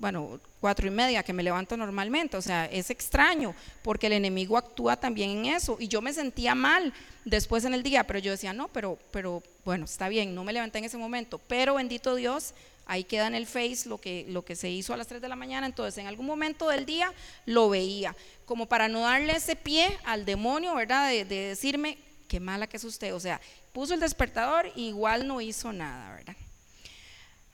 bueno, 0.00 0.40
cuatro 0.60 0.86
y 0.86 0.90
media 0.90 1.22
que 1.22 1.34
me 1.34 1.42
levanto 1.42 1.76
normalmente. 1.76 2.38
O 2.38 2.42
sea, 2.42 2.64
es 2.64 2.88
extraño 2.88 3.54
porque 3.82 4.06
el 4.06 4.14
enemigo 4.14 4.56
actúa 4.56 4.96
también 4.96 5.30
en 5.30 5.46
eso. 5.46 5.76
Y 5.78 5.88
yo 5.88 6.00
me 6.00 6.14
sentía 6.14 6.54
mal 6.54 6.94
después 7.26 7.66
en 7.66 7.74
el 7.74 7.82
día, 7.82 8.06
pero 8.06 8.18
yo 8.18 8.30
decía, 8.30 8.54
no, 8.54 8.68
pero, 8.68 8.98
pero 9.10 9.42
bueno, 9.62 9.84
está 9.84 10.08
bien, 10.08 10.34
no 10.34 10.42
me 10.42 10.54
levanté 10.54 10.78
en 10.78 10.86
ese 10.86 10.96
momento. 10.96 11.38
Pero 11.46 11.74
bendito 11.74 12.14
Dios, 12.14 12.54
ahí 12.86 13.04
queda 13.04 13.26
en 13.26 13.34
el 13.34 13.46
Face 13.46 13.82
lo 13.84 13.98
que, 13.98 14.24
lo 14.30 14.42
que 14.42 14.56
se 14.56 14.70
hizo 14.70 14.94
a 14.94 14.96
las 14.96 15.06
3 15.06 15.20
de 15.20 15.28
la 15.28 15.36
mañana. 15.36 15.66
Entonces, 15.66 15.98
en 15.98 16.06
algún 16.06 16.24
momento 16.24 16.70
del 16.70 16.86
día 16.86 17.12
lo 17.44 17.68
veía, 17.68 18.16
como 18.46 18.64
para 18.64 18.88
no 18.88 19.00
darle 19.00 19.36
ese 19.36 19.54
pie 19.54 19.98
al 20.04 20.24
demonio, 20.24 20.74
¿verdad? 20.74 21.10
De, 21.10 21.26
de 21.26 21.48
decirme, 21.48 21.98
qué 22.26 22.40
mala 22.40 22.66
que 22.66 22.78
es 22.78 22.84
usted. 22.84 23.14
O 23.14 23.20
sea, 23.20 23.38
puso 23.74 23.92
el 23.92 24.00
despertador, 24.00 24.72
igual 24.76 25.26
no 25.28 25.42
hizo 25.42 25.74
nada, 25.74 26.14
¿verdad? 26.14 26.36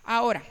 Ahora, 0.05 0.45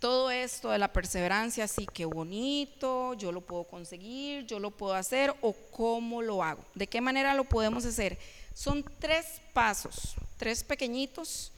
todo 0.00 0.30
esto 0.30 0.70
de 0.70 0.78
la 0.78 0.92
perseverancia, 0.92 1.66
sí, 1.66 1.86
qué 1.92 2.04
bonito, 2.04 3.14
yo 3.14 3.32
lo 3.32 3.40
puedo 3.40 3.64
conseguir, 3.64 4.46
yo 4.46 4.60
lo 4.60 4.70
puedo 4.70 4.94
hacer 4.94 5.34
o 5.40 5.52
cómo 5.72 6.22
lo 6.22 6.42
hago. 6.42 6.64
¿De 6.74 6.86
qué 6.86 7.00
manera 7.00 7.34
lo 7.34 7.44
podemos 7.44 7.84
hacer? 7.84 8.18
Son 8.54 8.84
tres 8.98 9.40
pasos, 9.52 10.14
tres 10.36 10.62
pequeñitos 10.62 11.52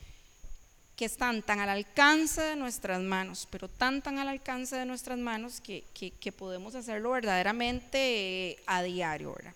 que 0.96 1.04
están 1.04 1.42
tan 1.42 1.60
al 1.60 1.70
alcance 1.70 2.42
de 2.42 2.56
nuestras 2.56 3.00
manos, 3.00 3.46
pero 3.50 3.68
tan, 3.68 4.02
tan 4.02 4.18
al 4.18 4.28
alcance 4.28 4.76
de 4.76 4.84
nuestras 4.84 5.18
manos 5.18 5.60
que, 5.60 5.84
que, 5.94 6.32
podemos 6.32 6.74
hacerlo 6.74 7.10
verdaderamente 7.10 8.58
a 8.66 8.82
diario, 8.82 9.34
¿verdad? 9.34 9.54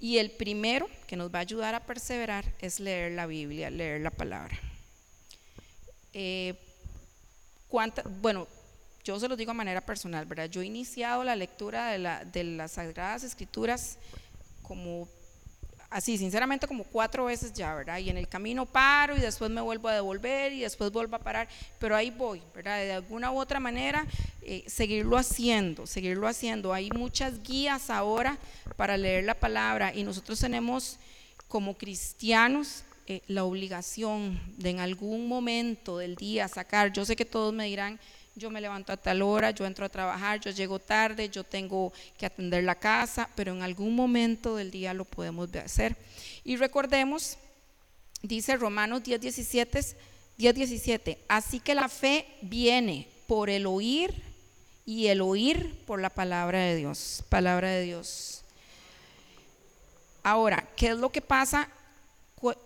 Y 0.00 0.18
el 0.18 0.30
primero 0.30 0.88
que 1.08 1.16
nos 1.16 1.34
va 1.34 1.38
a 1.38 1.42
ayudar 1.42 1.74
a 1.74 1.84
perseverar 1.84 2.44
es 2.60 2.78
leer 2.78 3.12
la 3.12 3.26
Biblia, 3.26 3.70
leer 3.70 4.00
la 4.00 4.12
palabra. 4.12 4.56
Eh, 6.12 6.54
bueno, 8.20 8.46
yo 9.04 9.18
se 9.18 9.28
lo 9.28 9.36
digo 9.36 9.50
a 9.50 9.54
manera 9.54 9.80
personal, 9.80 10.26
¿verdad? 10.26 10.46
Yo 10.50 10.60
he 10.60 10.66
iniciado 10.66 11.24
la 11.24 11.36
lectura 11.36 11.90
de, 11.90 11.98
la, 11.98 12.24
de 12.24 12.44
las 12.44 12.72
Sagradas 12.72 13.24
Escrituras 13.24 13.98
como 14.62 15.08
así, 15.90 16.18
sinceramente, 16.18 16.66
como 16.66 16.84
cuatro 16.84 17.24
veces 17.24 17.52
ya, 17.52 17.74
¿verdad? 17.74 17.98
Y 17.98 18.10
en 18.10 18.18
el 18.18 18.28
camino 18.28 18.66
paro 18.66 19.16
y 19.16 19.20
después 19.20 19.50
me 19.50 19.60
vuelvo 19.60 19.88
a 19.88 19.94
devolver 19.94 20.52
y 20.52 20.60
después 20.60 20.92
vuelvo 20.92 21.16
a 21.16 21.20
parar, 21.20 21.48
pero 21.78 21.96
ahí 21.96 22.10
voy, 22.10 22.42
¿verdad? 22.54 22.78
De 22.78 22.92
alguna 22.92 23.30
u 23.30 23.38
otra 23.38 23.60
manera, 23.60 24.06
eh, 24.42 24.64
seguirlo 24.66 25.16
haciendo, 25.16 25.86
seguirlo 25.86 26.28
haciendo. 26.28 26.72
Hay 26.72 26.90
muchas 26.90 27.42
guías 27.42 27.90
ahora 27.90 28.38
para 28.76 28.96
leer 28.96 29.24
la 29.24 29.34
palabra 29.34 29.94
y 29.94 30.04
nosotros 30.04 30.38
tenemos 30.38 30.98
como 31.48 31.76
cristianos 31.78 32.84
eh, 33.10 33.22
la 33.26 33.44
obligación 33.44 34.38
de 34.58 34.68
en 34.68 34.80
algún 34.80 35.28
momento 35.28 35.96
del 35.96 36.14
día 36.14 36.46
sacar, 36.46 36.92
yo 36.92 37.06
sé 37.06 37.16
que 37.16 37.24
todos 37.24 37.54
me 37.54 37.64
dirán, 37.64 37.98
yo 38.36 38.50
me 38.50 38.60
levanto 38.60 38.92
a 38.92 38.98
tal 38.98 39.22
hora, 39.22 39.50
yo 39.50 39.64
entro 39.64 39.86
a 39.86 39.88
trabajar, 39.88 40.40
yo 40.40 40.50
llego 40.50 40.78
tarde, 40.78 41.30
yo 41.30 41.42
tengo 41.42 41.90
que 42.18 42.26
atender 42.26 42.64
la 42.64 42.74
casa, 42.74 43.30
pero 43.34 43.54
en 43.54 43.62
algún 43.62 43.96
momento 43.96 44.56
del 44.56 44.70
día 44.70 44.92
lo 44.92 45.06
podemos 45.06 45.48
hacer. 45.54 45.96
Y 46.44 46.56
recordemos, 46.56 47.38
dice 48.20 48.58
Romanos 48.58 49.02
10, 49.04 49.22
17, 49.22 49.80
10, 50.36 50.54
17, 50.54 51.18
así 51.28 51.60
que 51.60 51.74
la 51.74 51.88
fe 51.88 52.26
viene 52.42 53.08
por 53.26 53.48
el 53.48 53.64
oír 53.64 54.22
y 54.84 55.06
el 55.06 55.22
oír 55.22 55.82
por 55.86 55.98
la 55.98 56.10
palabra 56.10 56.60
de 56.60 56.76
Dios, 56.76 57.24
palabra 57.30 57.70
de 57.70 57.84
Dios. 57.84 58.42
Ahora, 60.22 60.68
¿qué 60.76 60.88
es 60.88 60.98
lo 60.98 61.08
que 61.08 61.22
pasa 61.22 61.70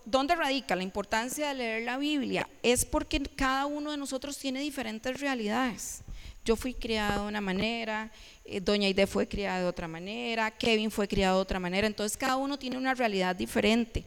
¿Dónde 0.04 0.34
radica 0.34 0.76
la 0.76 0.82
importancia 0.82 1.48
de 1.48 1.54
leer 1.54 1.82
la 1.84 1.96
Biblia? 1.98 2.48
Es 2.62 2.84
porque 2.84 3.20
cada 3.20 3.66
uno 3.66 3.90
de 3.90 3.96
nosotros 3.96 4.36
tiene 4.36 4.60
diferentes 4.60 5.20
realidades. 5.20 6.02
Yo 6.44 6.56
fui 6.56 6.74
criada 6.74 7.22
de 7.22 7.28
una 7.28 7.40
manera, 7.40 8.10
eh, 8.44 8.60
Doña 8.60 8.86
Aide 8.86 9.06
fue 9.06 9.28
criada 9.28 9.60
de 9.60 9.66
otra 9.66 9.86
manera, 9.86 10.50
Kevin 10.50 10.90
fue 10.90 11.06
criado 11.06 11.36
de 11.36 11.42
otra 11.42 11.60
manera, 11.60 11.86
entonces 11.86 12.18
cada 12.18 12.36
uno 12.36 12.58
tiene 12.58 12.76
una 12.76 12.94
realidad 12.94 13.36
diferente. 13.36 14.04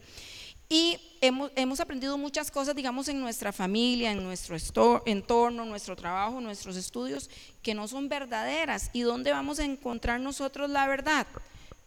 Y 0.68 0.98
hemos, 1.20 1.50
hemos 1.56 1.80
aprendido 1.80 2.18
muchas 2.18 2.50
cosas, 2.50 2.74
digamos, 2.74 3.08
en 3.08 3.20
nuestra 3.20 3.52
familia, 3.52 4.10
en 4.10 4.22
nuestro 4.22 5.02
entorno, 5.06 5.64
nuestro 5.64 5.96
trabajo, 5.96 6.40
nuestros 6.40 6.76
estudios, 6.76 7.30
que 7.62 7.72
no 7.72 7.88
son 7.88 8.08
verdaderas. 8.08 8.90
¿Y 8.92 9.02
dónde 9.02 9.30
vamos 9.30 9.60
a 9.60 9.64
encontrar 9.64 10.20
nosotros 10.20 10.68
la 10.68 10.86
verdad? 10.88 11.26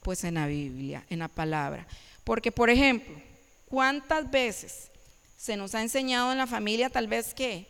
Pues 0.01 0.23
en 0.23 0.35
la 0.35 0.47
Biblia, 0.47 1.05
en 1.09 1.19
la 1.19 1.27
palabra. 1.27 1.85
Porque, 2.23 2.53
por 2.53 2.69
ejemplo, 2.69 3.28
¿Cuántas 3.69 4.29
veces 4.29 4.89
se 5.37 5.55
nos 5.55 5.75
ha 5.75 5.81
enseñado 5.81 6.31
en 6.31 6.37
la 6.37 6.47
familia 6.47 6.89
tal 6.89 7.07
vez 7.07 7.33
que 7.33 7.67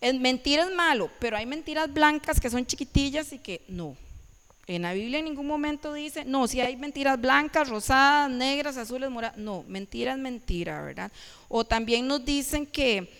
en 0.00 0.22
mentira 0.22 0.64
es 0.64 0.74
malo, 0.74 1.10
pero 1.18 1.36
hay 1.36 1.46
mentiras 1.46 1.92
blancas 1.92 2.40
que 2.40 2.48
son 2.48 2.64
chiquitillas 2.64 3.32
y 3.32 3.38
que 3.38 3.62
no? 3.68 3.96
En 4.66 4.82
la 4.82 4.92
Biblia 4.92 5.18
en 5.18 5.24
ningún 5.24 5.48
momento 5.48 5.92
dice, 5.92 6.24
no, 6.24 6.46
si 6.46 6.60
hay 6.60 6.76
mentiras 6.76 7.20
blancas, 7.20 7.68
rosadas, 7.68 8.30
negras, 8.30 8.76
azules, 8.76 9.10
moradas, 9.10 9.36
no, 9.36 9.64
mentira 9.66 10.12
es 10.12 10.18
mentira, 10.18 10.80
¿verdad? 10.82 11.10
O 11.48 11.64
también 11.64 12.06
nos 12.06 12.24
dicen 12.24 12.66
que, 12.66 13.12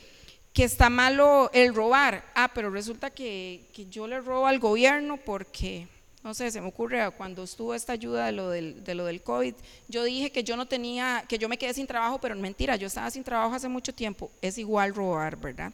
que 0.53 0.63
está 0.63 0.89
malo 0.91 1.51
el 1.53 1.75
robar, 1.75 2.25
ah, 2.37 2.53
pero 2.55 2.71
resulta 2.71 3.11
que, 3.11 3.67
que 3.73 3.87
yo 3.87 4.07
le 4.07 4.21
robo 4.21 4.47
al 4.47 4.61
gobierno 4.61 5.17
porque 5.17 5.89
no 6.23 6.35
sé, 6.35 6.51
se 6.51 6.61
me 6.61 6.69
ocurre 6.69 7.11
cuando 7.17 7.45
estuvo 7.45 7.75
esta 7.75 7.95
ayuda 7.95 8.27
de 8.27 8.33
lo 8.33 8.51
del, 8.51 8.85
de 8.85 8.95
lo 8.95 9.07
del 9.07 9.23
COVID, 9.23 9.55
yo 9.89 10.05
dije 10.05 10.31
que 10.31 10.45
yo 10.45 10.57
no 10.57 10.67
tenía, 10.67 11.25
que 11.29 11.39
yo 11.39 11.49
me 11.49 11.57
quedé 11.57 11.73
sin 11.73 11.87
trabajo, 11.87 12.21
pero 12.21 12.37
mentira, 12.37 12.77
yo 12.77 12.87
estaba 12.87 13.11
sin 13.11 13.25
trabajo 13.25 13.55
hace 13.55 13.69
mucho 13.69 13.95
tiempo, 13.95 14.31
es 14.43 14.59
igual 14.59 14.95
robar, 14.95 15.37
¿verdad? 15.37 15.73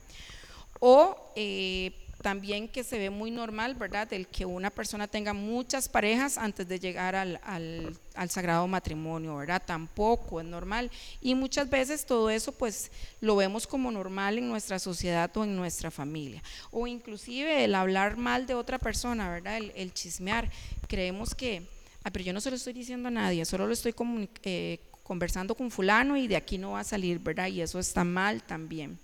O 0.79 1.33
eh, 1.35 1.93
también 2.23 2.69
que 2.69 2.83
se 2.83 2.99
ve 2.99 3.11
muy 3.11 3.31
normal, 3.31 3.75
¿verdad? 3.75 4.13
El 4.13 4.27
que 4.27 4.47
una 4.47 4.71
persona 4.71 5.07
tenga 5.07 5.33
muchas 5.33 5.89
parejas 5.89 6.39
antes 6.39 6.67
de 6.67 6.79
llegar 6.79 7.15
al, 7.15 7.41
al, 7.45 8.31
sagrado 8.31 8.67
matrimonio, 8.67 9.37
¿verdad? 9.37 9.63
Tampoco 9.65 10.41
es 10.41 10.47
normal. 10.47 10.91
Y 11.21 11.35
muchas 11.35 11.69
veces 11.69 12.07
todo 12.07 12.31
eso 12.31 12.53
pues 12.53 12.91
lo 13.21 13.37
vemos 13.37 13.67
como 13.67 13.91
normal 13.91 14.39
en 14.39 14.49
nuestra 14.49 14.79
sociedad 14.79 15.35
o 15.37 15.45
en 15.45 15.57
nuestra 15.57 15.91
familia. 15.91 16.43
O 16.71 16.87
inclusive 16.87 17.65
el 17.65 17.75
hablar 17.75 18.17
mal 18.17 18.47
de 18.47 18.55
otra 18.55 18.79
persona, 18.79 19.31
¿verdad? 19.31 19.59
El, 19.75 19.93
chismear. 19.93 20.51
Creemos 20.89 21.35
que, 21.35 21.69
ah, 22.03 22.11
pero 22.11 22.25
yo 22.25 22.33
no 22.33 22.41
se 22.41 22.51
lo 22.51 22.57
estoy 22.57 22.73
diciendo 22.73 23.09
a 23.09 23.13
nadie, 23.13 23.45
solo 23.45 23.67
lo 23.67 23.73
estoy 23.73 23.95
eh, 24.43 24.81
conversando 25.03 25.55
con 25.55 25.71
fulano 25.71 26.17
y 26.17 26.27
de 26.27 26.37
aquí 26.37 26.59
no 26.59 26.73
va 26.73 26.81
a 26.81 26.85
salir, 26.85 27.19
¿verdad? 27.19 27.49
Y 27.49 27.61
eso 27.61 27.79
está 27.79 28.05
mal 28.05 28.43
también. 28.43 28.99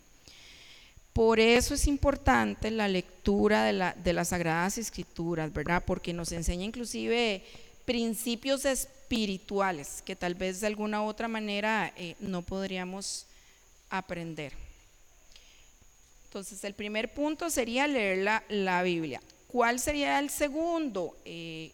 Por 1.13 1.41
eso 1.41 1.75
es 1.75 1.87
importante 1.87 2.71
la 2.71 2.89
lectura 2.89 3.65
de, 3.65 3.75
la, 3.75 3.93
de 3.93 4.13
las 4.15 4.29
Sagradas 4.29 4.79
Escrituras, 4.79 5.53
¿verdad? 5.53 5.83
Porque 5.87 6.13
nos 6.15 6.33
enseña 6.33 6.65
inclusive 6.65 7.45
principios 7.85 8.65
espirituales 8.65 10.03
que 10.07 10.17
tal 10.17 10.35
vez 10.35 10.61
de 10.61 10.69
alguna 10.69 11.03
u 11.03 11.07
otra 11.07 11.29
manera 11.29 11.93
eh, 11.97 12.17
no 12.21 12.43
podríamos 12.43 13.27
aprender. 13.91 14.53
Entonces, 16.25 16.65
el 16.65 16.73
primer 16.73 17.13
punto 17.13 17.51
sería 17.51 17.87
leer 17.87 18.43
la, 18.49 18.83
Biblia. 18.83 19.21
¿Cuál 19.49 19.79
sería 19.79 20.19
el 20.19 20.31
segundo 20.31 21.15
eh, 21.27 21.73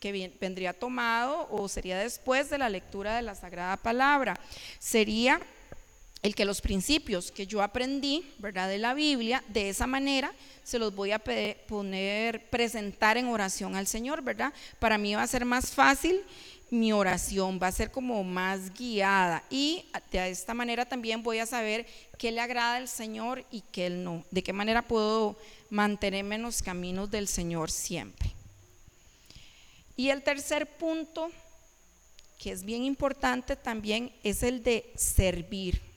que 0.00 0.32
vendría 0.40 0.72
tomado 0.72 1.46
o 1.50 1.68
sería 1.68 1.98
después 1.98 2.48
de 2.48 2.56
la 2.56 2.70
lectura 2.70 3.16
de 3.16 3.22
la 3.22 3.34
Sagrada 3.34 3.76
Palabra? 3.76 4.40
Sería 4.78 5.42
el 6.22 6.34
que 6.34 6.44
los 6.44 6.60
principios 6.60 7.30
que 7.30 7.46
yo 7.46 7.62
aprendí, 7.62 8.24
¿verdad? 8.38 8.68
De 8.68 8.78
la 8.78 8.94
Biblia, 8.94 9.42
de 9.48 9.68
esa 9.68 9.86
manera 9.86 10.32
se 10.64 10.78
los 10.78 10.94
voy 10.94 11.12
a 11.12 11.20
poner, 11.20 12.50
presentar 12.50 13.16
en 13.16 13.28
oración 13.28 13.76
al 13.76 13.86
Señor, 13.86 14.22
¿verdad? 14.22 14.52
Para 14.78 14.98
mí 14.98 15.14
va 15.14 15.22
a 15.22 15.26
ser 15.26 15.44
más 15.44 15.70
fácil 15.70 16.22
mi 16.70 16.92
oración, 16.92 17.58
va 17.62 17.68
a 17.68 17.72
ser 17.72 17.90
como 17.90 18.22
más 18.24 18.74
guiada 18.74 19.42
y 19.48 19.86
de 20.10 20.28
esta 20.28 20.52
manera 20.52 20.84
también 20.84 21.22
voy 21.22 21.38
a 21.38 21.46
saber 21.46 21.86
qué 22.18 22.30
le 22.30 22.40
agrada 22.40 22.76
al 22.76 22.88
Señor 22.88 23.44
y 23.50 23.62
qué 23.72 23.86
él 23.86 24.04
no, 24.04 24.24
de 24.30 24.42
qué 24.42 24.52
manera 24.52 24.82
puedo 24.82 25.38
mantenerme 25.70 26.34
en 26.34 26.42
los 26.42 26.62
caminos 26.62 27.10
del 27.10 27.28
Señor 27.28 27.70
siempre. 27.70 28.32
Y 29.96 30.10
el 30.10 30.22
tercer 30.22 30.66
punto, 30.76 31.30
que 32.38 32.52
es 32.52 32.62
bien 32.62 32.84
importante 32.84 33.56
también, 33.56 34.12
es 34.22 34.42
el 34.42 34.62
de 34.62 34.92
servir. 34.94 35.87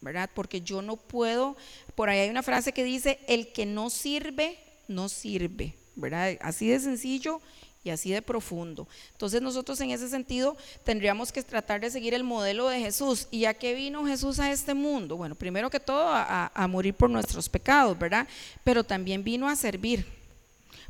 ¿Verdad? 0.00 0.30
Porque 0.32 0.60
yo 0.60 0.82
no 0.82 0.96
puedo, 0.96 1.56
por 1.94 2.08
ahí 2.08 2.20
hay 2.20 2.30
una 2.30 2.42
frase 2.42 2.72
que 2.72 2.84
dice, 2.84 3.18
el 3.28 3.52
que 3.52 3.66
no 3.66 3.90
sirve, 3.90 4.58
no 4.86 5.08
sirve, 5.08 5.74
¿verdad? 5.96 6.36
Así 6.40 6.68
de 6.68 6.80
sencillo 6.80 7.40
y 7.84 7.90
así 7.90 8.10
de 8.10 8.22
profundo. 8.22 8.86
Entonces 9.12 9.42
nosotros 9.42 9.80
en 9.80 9.90
ese 9.90 10.08
sentido 10.08 10.56
tendríamos 10.84 11.32
que 11.32 11.42
tratar 11.42 11.80
de 11.80 11.90
seguir 11.90 12.14
el 12.14 12.24
modelo 12.24 12.68
de 12.68 12.80
Jesús. 12.80 13.28
¿Y 13.30 13.44
a 13.44 13.54
qué 13.54 13.74
vino 13.74 14.06
Jesús 14.06 14.38
a 14.40 14.50
este 14.50 14.74
mundo? 14.74 15.16
Bueno, 15.16 15.34
primero 15.34 15.70
que 15.70 15.80
todo 15.80 16.08
a, 16.08 16.50
a 16.54 16.66
morir 16.68 16.94
por 16.94 17.10
nuestros 17.10 17.48
pecados, 17.48 17.98
¿verdad? 17.98 18.26
Pero 18.64 18.84
también 18.84 19.24
vino 19.24 19.48
a 19.48 19.56
servir 19.56 20.17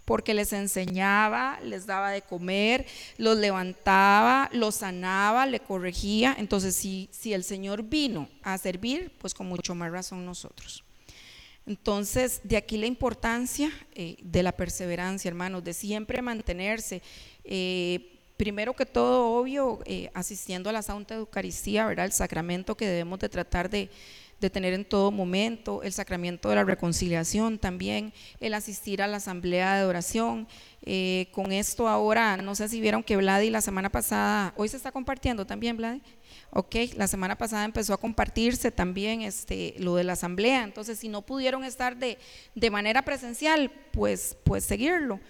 porque 0.09 0.33
les 0.33 0.55
enseñaba, 0.55 1.61
les 1.63 1.85
daba 1.85 2.11
de 2.11 2.23
comer, 2.23 2.87
los 3.19 3.37
levantaba, 3.37 4.49
los 4.55 4.77
sanaba, 4.77 5.45
le 5.45 5.61
corregía. 5.61 6.35
Entonces, 6.39 6.75
si, 6.75 7.11
si 7.13 7.35
el 7.35 7.45
Señor 7.45 7.83
vino 7.83 8.27
a 8.43 8.57
servir, 8.57 9.13
pues 9.19 9.35
con 9.35 9.47
mucho 9.47 9.75
más 9.75 9.93
razón 9.93 10.25
nosotros. 10.25 10.83
Entonces, 11.67 12.41
de 12.43 12.57
aquí 12.57 12.79
la 12.79 12.87
importancia 12.87 13.71
eh, 13.95 14.17
de 14.23 14.43
la 14.43 14.53
perseverancia, 14.53 15.29
hermanos, 15.29 15.63
de 15.63 15.75
siempre 15.75 16.23
mantenerse. 16.23 17.03
Eh, 17.45 18.19
primero 18.39 18.73
que 18.73 18.87
todo, 18.87 19.39
obvio, 19.39 19.81
eh, 19.85 20.11
asistiendo 20.15 20.71
a 20.71 20.73
la 20.73 20.81
Santa 20.81 21.17
Eucaristía, 21.17 21.85
¿verdad? 21.85 22.07
El 22.07 22.13
sacramento 22.13 22.79
que 22.79 22.87
debemos 22.87 23.19
de 23.19 23.29
tratar 23.29 23.69
de, 23.69 23.91
de 24.41 24.51
tener 24.51 24.73
en 24.73 24.85
todo 24.85 25.11
momento, 25.11 25.83
el 25.83 25.93
sacramento 25.93 26.49
de 26.49 26.57
la 26.57 26.65
reconciliación 26.65 27.59
también, 27.59 28.13
el 28.41 28.55
asistir 28.55 29.03
a 29.03 29.07
la 29.07 29.17
asamblea 29.17 29.77
de 29.77 29.85
oración. 29.85 30.47
Eh, 30.83 31.29
con 31.33 31.53
esto 31.53 31.89
ahora, 31.89 32.37
no 32.37 32.55
sé 32.55 32.69
si 32.69 32.81
vieron 32.81 33.03
que 33.03 33.17
Vladi 33.17 33.51
la 33.51 33.61
semana 33.61 33.91
pasada, 33.91 34.55
hoy 34.57 34.69
se 34.69 34.77
está 34.77 34.93
compartiendo 34.93 35.47
también, 35.47 35.77
Vladi. 35.77 36.03
Ok, 36.51 36.77
la 36.97 37.09
semana 37.09 37.37
pasada 37.37 37.65
empezó 37.65 37.93
a 37.93 38.01
compartirse 38.01 38.71
también 38.71 39.23
este, 39.23 39.75
lo 39.79 39.97
de 39.97 40.05
la 40.05 40.15
asamblea, 40.15 40.63
entonces 40.63 40.99
si 40.99 41.09
no 41.09 41.23
pudieron 41.23 41.65
estar 41.65 41.97
de, 41.97 42.19
de 42.55 42.71
manera 42.71 43.03
presencial, 43.03 43.71
pues, 43.93 44.37
pues 44.45 44.65
seguirlo. 44.65 45.21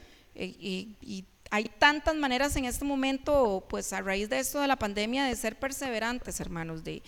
Eh, 0.40 0.54
y, 1.00 1.24
hay 1.50 1.64
tantas 1.78 2.14
maneras 2.14 2.54
en 2.56 2.66
este 2.66 2.84
momento, 2.84 3.64
pues 3.68 3.92
a 3.92 4.02
raíz 4.02 4.28
de 4.28 4.38
esto 4.38 4.60
de 4.60 4.68
la 4.68 4.76
pandemia, 4.76 5.24
de 5.24 5.36
ser 5.36 5.58
perseverantes, 5.58 6.40
hermanos, 6.40 6.84
de, 6.84 7.02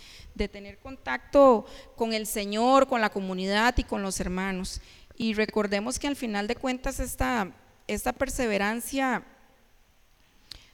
tener 0.48 0.78
contacto 0.78 1.66
con 1.96 2.14
el 2.14 2.26
Señor, 2.26 2.88
con 2.88 3.00
la 3.00 3.10
comunidad 3.10 3.76
y 3.76 3.84
con 3.84 4.02
los 4.02 4.18
hermanos. 4.20 4.80
Y 5.16 5.34
recordemos 5.34 5.98
que 5.98 6.06
al 6.06 6.16
final 6.16 6.46
de 6.46 6.56
cuentas 6.56 7.00
esta, 7.00 7.52
esta 7.86 8.12
perseverancia 8.12 9.22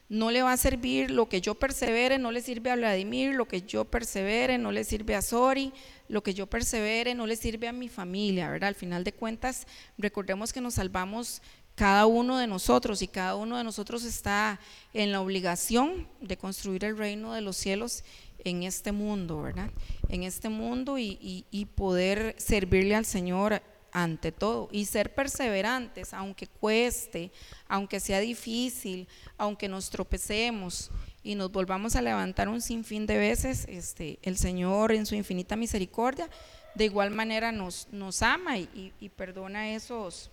no 0.09 0.31
le 0.31 0.41
va 0.41 0.53
a 0.53 0.57
servir 0.57 1.11
lo 1.11 1.27
que 1.27 1.41
yo 1.41 1.55
persevere, 1.55 2.17
no 2.17 2.31
le 2.31 2.39
sirve 2.39 2.71
a 2.71 2.77
Vladimir, 2.77 3.35
lo 3.35 3.45
que 3.45 3.63
yo 3.63 3.83
persevere, 3.83 4.57
no 4.57 4.71
le 4.71 4.85
sirve 4.85 5.15
a 5.15 5.21
Sori, 5.21 5.73
lo 6.07 6.23
que 6.23 6.33
yo 6.33 6.47
persevere, 6.47 7.13
no 7.13 7.27
le 7.27 7.35
sirve 7.35 7.67
a 7.67 7.73
mi 7.73 7.89
familia, 7.89 8.49
¿verdad? 8.49 8.69
Al 8.69 8.75
final 8.75 9.03
de 9.03 9.11
cuentas, 9.11 9.67
recordemos 9.97 10.53
que 10.53 10.61
nos 10.61 10.75
salvamos 10.75 11.41
cada 11.77 12.07
uno 12.07 12.39
de 12.39 12.47
nosotros 12.47 13.03
y 13.03 13.07
cada 13.07 13.35
uno 13.35 13.55
de 13.55 13.63
nosotros 13.63 14.03
está 14.03 14.59
en 14.95 15.11
la 15.11 15.21
obligación 15.21 16.07
de 16.19 16.35
construir 16.35 16.83
el 16.83 16.97
reino 16.97 17.33
de 17.33 17.41
los 17.41 17.55
cielos 17.55 18.03
en 18.43 18.63
este 18.63 18.91
mundo, 18.91 19.43
¿verdad? 19.43 19.69
En 20.09 20.23
este 20.23 20.49
mundo 20.49 20.97
y, 20.97 21.67
poder 21.75 22.33
servirle 22.39 22.95
al 22.95 23.05
Señor 23.05 23.61
ante 23.91 24.31
todo 24.31 24.69
y 24.71 24.85
ser 24.85 25.13
perseverantes, 25.13 26.15
aunque 26.15 26.47
cueste, 26.47 27.31
aunque 27.67 27.99
sea 27.99 28.21
difícil, 28.21 29.07
aunque 29.37 29.69
nos 29.69 29.91
tropecemos 29.91 30.89
y 31.23 31.35
nos 31.35 31.51
volvamos 31.51 31.95
a 31.95 32.01
levantar 32.01 32.49
un 32.49 32.61
sinfín 32.61 33.05
de 33.05 33.19
veces, 33.19 33.67
este, 33.69 34.17
el 34.23 34.39
Señor 34.39 34.93
en 34.93 35.05
su 35.05 35.13
infinita 35.13 35.55
misericordia 35.55 36.27
de 36.73 36.85
igual 36.85 37.11
manera 37.11 37.51
nos, 37.51 37.87
ama 38.23 38.57
y, 38.57 38.93
y 38.99 39.09
perdona 39.09 39.73
esos 39.75 40.31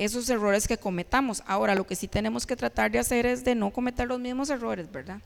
esos 0.00 0.30
errores 0.30 0.66
que 0.66 0.78
cometamos. 0.78 1.42
Ahora, 1.46 1.74
lo 1.74 1.86
que 1.86 1.94
sí 1.94 2.08
tenemos 2.08 2.46
que 2.46 2.56
tratar 2.56 2.90
de 2.90 2.98
hacer 2.98 3.26
es 3.26 3.44
de 3.44 3.54
no 3.54 3.70
cometer 3.70 4.08
los 4.08 4.18
mismos 4.18 4.48
errores, 4.48 4.90
¿verdad? 4.90 5.20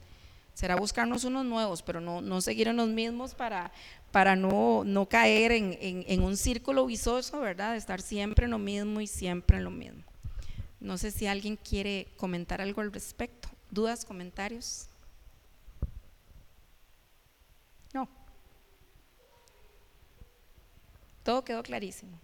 Será 0.53 0.75
buscarnos 0.75 1.23
unos 1.23 1.45
nuevos, 1.45 1.81
pero 1.83 2.01
no, 2.01 2.21
no 2.21 2.41
seguir 2.41 2.67
en 2.67 2.77
los 2.77 2.89
mismos 2.89 3.37
para, 3.37 3.71
para 4.11 4.35
no, 4.35 4.83
no 4.85 5.07
caer 5.07 5.53
en, 5.53 5.79
en, 5.81 6.23
un 6.23 6.37
círculo 6.37 6.87
visoso, 6.87 7.39
¿verdad? 7.39 7.73
De 7.73 7.79
estar 7.79 8.01
siempre 8.01 8.47
en 8.47 8.51
lo 8.51 8.59
mismo 8.59 9.01
y 9.01 9.07
siempre 9.07 9.59
en 9.59 9.65
lo 9.65 9.71
mismo. 9.71 10.03
No 10.81 10.99
sé 10.99 11.13
si 11.13 11.29
alguien 11.29 11.57
quiere 11.57 12.09
comentar 12.17 12.61
algo 12.61 12.81
al 12.81 12.93
respecto. 12.93 13.49
¿Dudas, 13.71 14.05
comentarios? 14.05 14.89
No. 17.93 18.09
Todo 21.23 21.45
quedó 21.45 21.63
clarísimo. 21.63 22.24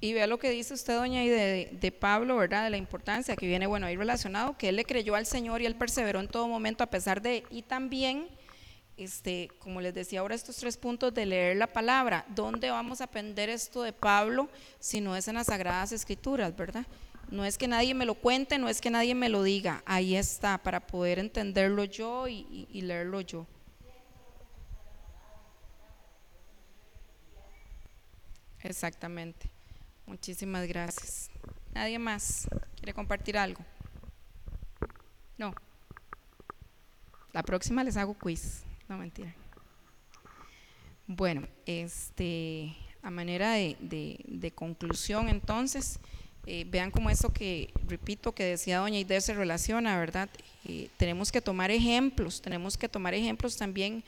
Y 0.00 0.12
vea 0.12 0.28
lo 0.28 0.38
que 0.38 0.50
dice 0.50 0.74
usted, 0.74 0.94
doña, 0.94 1.24
y 1.24 1.28
de, 1.28 1.92
Pablo, 1.98 2.36
¿verdad? 2.36 2.62
De 2.62 2.70
la 2.70 2.76
importancia 2.76 3.34
que 3.34 3.48
viene, 3.48 3.66
bueno, 3.66 3.86
ahí 3.86 3.96
relacionado, 3.96 4.56
que 4.56 4.68
él 4.68 4.76
le 4.76 4.84
creyó 4.84 5.16
al 5.16 5.26
Señor 5.26 5.60
y 5.60 5.66
él 5.66 5.74
perseveró 5.74 6.20
en 6.20 6.28
todo 6.28 6.46
momento 6.46 6.84
a 6.84 6.86
pesar 6.86 7.20
de, 7.20 7.42
y 7.50 7.62
también, 7.62 8.28
este, 8.96 9.50
como 9.58 9.80
les 9.80 9.92
decía 9.92 10.20
ahora, 10.20 10.36
estos 10.36 10.54
tres 10.56 10.76
puntos 10.76 11.12
de 11.14 11.26
leer 11.26 11.56
la 11.56 11.66
palabra. 11.66 12.24
¿Dónde 12.28 12.70
vamos 12.70 13.00
a 13.00 13.04
aprender 13.04 13.48
esto 13.48 13.82
de 13.82 13.92
Pablo 13.92 14.48
si 14.78 15.00
no 15.00 15.16
es 15.16 15.26
en 15.26 15.34
las 15.34 15.48
Sagradas 15.48 15.90
Escrituras, 15.90 16.54
verdad? 16.54 16.86
No 17.28 17.44
es 17.44 17.58
que 17.58 17.66
nadie 17.66 17.92
me 17.92 18.04
lo 18.04 18.14
cuente, 18.14 18.56
no 18.56 18.68
es 18.68 18.80
que 18.80 18.90
nadie 18.90 19.16
me 19.16 19.28
lo 19.28 19.42
diga, 19.42 19.82
ahí 19.84 20.14
está, 20.14 20.58
para 20.58 20.86
poder 20.86 21.18
entenderlo 21.18 21.82
yo 21.82 22.28
y 22.28 22.82
leerlo 22.82 23.20
yo. 23.20 23.48
Exactamente. 28.62 29.57
Muchísimas 30.08 30.66
gracias. 30.66 31.30
¿Nadie 31.74 31.98
más 31.98 32.48
quiere 32.76 32.94
compartir 32.94 33.36
algo? 33.36 33.62
No. 35.36 35.54
La 37.34 37.42
próxima 37.42 37.84
les 37.84 37.98
hago 37.98 38.14
quiz. 38.14 38.64
No, 38.88 38.96
mentira. 38.96 39.34
Bueno, 41.06 41.46
este, 41.66 42.74
a 43.02 43.10
manera 43.10 43.52
de, 43.52 44.52
conclusión, 44.54 45.28
entonces, 45.28 46.00
eh, 46.46 46.64
vean 46.66 46.90
cómo 46.90 47.10
eso 47.10 47.30
que, 47.30 47.70
repito, 47.86 48.34
que 48.34 48.44
decía 48.44 48.78
doña 48.78 48.98
Idea 48.98 49.20
se 49.20 49.34
relaciona, 49.34 49.98
¿verdad? 49.98 50.30
Tenemos 50.96 51.32
que 51.32 51.40
tomar 51.40 51.70
ejemplos, 51.70 52.42
tenemos 52.42 52.76
que 52.76 52.88
tomar 52.88 53.14
ejemplos 53.14 53.56
también 53.56 54.04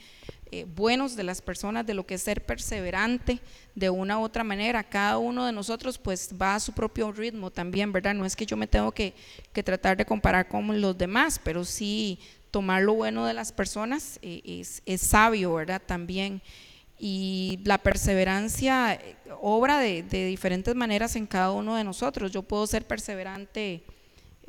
eh, 0.53 0.65
buenos 0.65 1.15
de 1.15 1.23
las 1.23 1.41
personas, 1.41 1.87
de 1.87 1.95
lo 1.95 2.05
que 2.05 2.15
es 2.15 2.23
ser 2.23 2.45
perseverante 2.45 3.39
de 3.77 3.89
una 3.89 4.19
u 4.19 4.23
otra 4.23 4.43
manera. 4.43 4.83
Cada 4.83 5.17
uno 5.17 5.47
de 5.47 5.53
nosotros 5.53 5.97
pues 5.97 6.31
va 6.41 6.57
a 6.57 6.61
su 6.61 6.73
propio 6.73 7.13
ritmo 7.13 7.53
también, 7.53 7.93
¿verdad? 7.93 8.15
No 8.15 8.27
es 8.27 8.35
que 8.35 8.47
yo 8.47 8.57
me 8.57 8.67
tengo 8.67 8.91
que, 8.91 9.15
tratar 9.53 9.97
de 9.97 10.05
comparar 10.05 10.49
con 10.49 10.81
los 10.81 10.99
demás, 10.99 11.41
pero 11.43 11.65
sí 11.65 12.19
tomar 12.51 12.83
lo 12.83 12.95
bueno 12.95 13.25
de 13.27 13.35
las 13.35 13.53
personas 13.53 14.19
eh, 14.23 14.65
es, 14.85 15.01
sabio, 15.01 15.55
¿verdad? 15.55 15.81
También. 15.87 16.43
Y 16.99 17.61
la 17.65 17.79
perseverancia 17.79 18.95
eh, 18.95 19.17
obra 19.41 19.79
de, 19.79 20.03
de 20.03 20.27
diferentes 20.27 20.75
maneras 20.75 21.15
en 21.15 21.27
cada 21.27 21.53
uno 21.53 21.77
de 21.77 21.85
nosotros. 21.85 22.33
Yo 22.33 22.43
puedo 22.43 22.67
ser 22.67 22.87
perseverante 22.87 23.85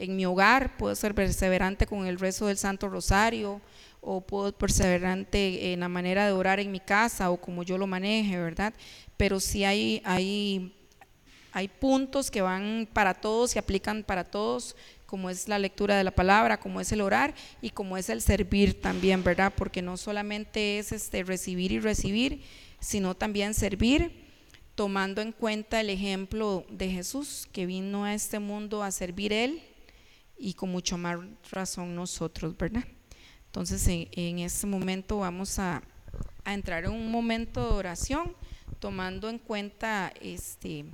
en 0.01 0.15
mi 0.15 0.25
hogar, 0.25 0.77
puedo 0.77 0.95
ser 0.95 1.13
perseverante 1.13 1.85
con 1.85 2.07
el 2.07 2.19
rezo 2.19 2.47
del 2.47 2.57
Santo 2.57 2.89
Rosario, 2.89 3.61
o 4.01 4.19
puedo 4.19 4.51
perseverante 4.51 5.73
en 5.73 5.81
la 5.81 5.87
manera 5.87 6.25
de 6.25 6.31
orar 6.31 6.59
en 6.59 6.71
mi 6.71 6.79
casa 6.79 7.29
o 7.29 7.39
como 7.39 7.61
yo 7.61 7.77
lo 7.77 7.85
maneje, 7.85 8.35
¿verdad? 8.39 8.73
Pero 9.15 9.39
sí 9.39 9.63
hay, 9.63 10.01
hay, 10.03 10.75
hay 11.51 11.67
puntos 11.67 12.31
que 12.31 12.41
van 12.41 12.89
para 12.91 13.13
todos 13.13 13.55
y 13.55 13.59
aplican 13.59 14.03
para 14.03 14.23
todos, 14.23 14.75
como 15.05 15.29
es 15.29 15.47
la 15.47 15.59
lectura 15.59 15.95
de 15.97 16.03
la 16.03 16.11
palabra, 16.11 16.59
como 16.59 16.81
es 16.81 16.91
el 16.91 17.01
orar 17.01 17.35
y 17.61 17.69
como 17.69 17.95
es 17.95 18.09
el 18.09 18.23
servir 18.23 18.81
también, 18.81 19.23
¿verdad? 19.23 19.53
Porque 19.55 19.83
no 19.83 19.97
solamente 19.97 20.79
es 20.79 20.91
este 20.91 21.23
recibir 21.23 21.71
y 21.71 21.79
recibir, 21.79 22.41
sino 22.79 23.13
también 23.13 23.53
servir 23.53 24.31
tomando 24.73 25.21
en 25.21 25.31
cuenta 25.31 25.79
el 25.79 25.91
ejemplo 25.91 26.65
de 26.71 26.89
Jesús, 26.89 27.47
que 27.51 27.67
vino 27.67 28.03
a 28.03 28.15
este 28.15 28.39
mundo 28.39 28.81
a 28.81 28.89
servir 28.89 29.31
Él 29.31 29.61
y 30.41 30.55
con 30.55 30.71
mucho 30.71 30.97
más 30.97 31.19
razón 31.51 31.95
nosotros, 31.95 32.57
¿verdad? 32.57 32.83
Entonces, 33.45 33.85
en, 33.87 34.39
este 34.39 34.65
momento 34.65 35.19
vamos 35.19 35.59
a, 35.59 35.83
entrar 36.45 36.85
en 36.85 36.91
un 36.91 37.11
momento 37.11 37.63
de 37.63 37.73
oración, 37.77 38.35
tomando 38.79 39.29
en 39.29 39.37
cuenta 39.37 40.11
este, 40.19 40.85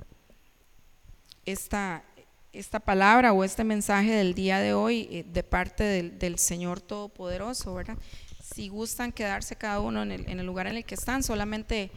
esta, 1.46 2.04
esta 2.52 2.78
palabra 2.78 3.32
o 3.32 3.42
este 3.42 3.64
mensaje 3.64 4.10
del 4.12 4.34
día 4.34 4.58
de 4.58 4.74
hoy 4.74 5.08
eh, 5.10 5.24
de 5.26 5.42
parte 5.42 5.84
del, 6.02 6.38
Señor 6.38 6.82
Todopoderoso, 6.82 7.74
¿verdad? 7.74 7.96
Si 8.42 8.68
gustan 8.68 9.12
quedarse 9.12 9.56
cada 9.56 9.80
uno 9.80 10.02
en 10.02 10.10
el, 10.12 10.46
lugar 10.46 10.66
en 10.66 10.76
el 10.76 10.84
que 10.84 10.94
están, 10.94 11.22
solamente 11.22 11.90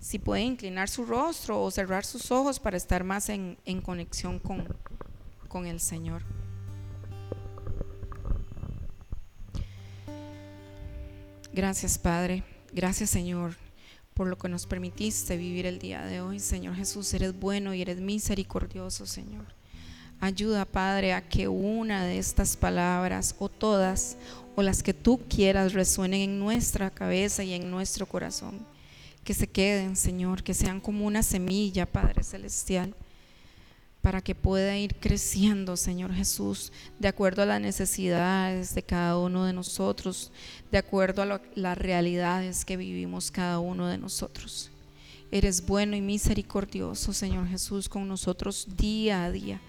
si 0.00 0.18
pueden 0.18 0.46
inclinar 0.46 0.88
su 0.88 1.04
rostro 1.04 1.62
o 1.62 1.70
cerrar 1.70 2.04
sus 2.04 2.32
ojos 2.32 2.58
para 2.58 2.76
estar 2.76 3.04
más 3.04 3.28
en, 3.28 3.56
conexión 3.82 4.40
con, 4.40 4.66
con 5.48 5.66
el 5.66 5.78
Señor. 5.78 6.22
Gracias, 11.56 11.96
Padre. 11.96 12.42
Gracias, 12.74 13.08
Señor, 13.08 13.56
por 14.12 14.26
lo 14.26 14.36
que 14.36 14.46
nos 14.46 14.66
permitiste 14.66 15.38
vivir 15.38 15.64
el 15.64 15.78
día 15.78 16.04
de 16.04 16.20
hoy. 16.20 16.38
Señor 16.38 16.76
Jesús, 16.76 17.14
eres 17.14 17.40
bueno 17.40 17.72
y 17.72 17.80
eres 17.80 17.98
misericordioso, 17.98 19.06
Señor. 19.06 19.46
Ayuda, 20.20 20.66
Padre, 20.66 21.14
a 21.14 21.26
que 21.26 21.48
una 21.48 22.04
de 22.04 22.18
estas 22.18 22.58
palabras 22.58 23.34
o 23.38 23.48
todas 23.48 24.18
o 24.54 24.60
las 24.60 24.82
que 24.82 24.92
tú 24.92 25.18
quieras 25.30 25.72
resuenen 25.72 26.20
en 26.20 26.38
nuestra 26.38 26.90
cabeza 26.90 27.42
y 27.42 27.54
en 27.54 27.70
nuestro 27.70 28.04
corazón. 28.04 28.58
Que 29.24 29.32
se 29.32 29.46
queden, 29.46 29.96
Señor, 29.96 30.42
que 30.42 30.52
sean 30.52 30.78
como 30.78 31.06
una 31.06 31.22
semilla, 31.22 31.86
Padre 31.86 32.22
Celestial, 32.22 32.94
para 34.06 34.22
que 34.22 34.36
pueda 34.36 34.78
ir 34.78 34.94
creciendo, 35.00 35.76
Señor 35.76 36.14
Jesús, 36.14 36.70
de 37.00 37.08
acuerdo 37.08 37.42
a 37.42 37.46
las 37.46 37.60
necesidades 37.60 38.72
de 38.72 38.84
cada 38.84 39.18
uno 39.18 39.46
de 39.46 39.52
nosotros, 39.52 40.30
de 40.70 40.78
acuerdo 40.78 41.22
a 41.22 41.40
las 41.56 41.76
realidades 41.76 42.64
que 42.64 42.76
vivimos 42.76 43.32
cada 43.32 43.58
uno 43.58 43.88
de 43.88 43.98
nosotros. 43.98 44.70
Eres 45.32 45.66
bueno 45.66 45.96
y 45.96 46.00
misericordioso, 46.02 47.12
Señor 47.12 47.48
Jesús, 47.48 47.88
con 47.88 48.06
nosotros 48.06 48.68
día 48.76 49.24
a 49.24 49.32
día, 49.32 49.60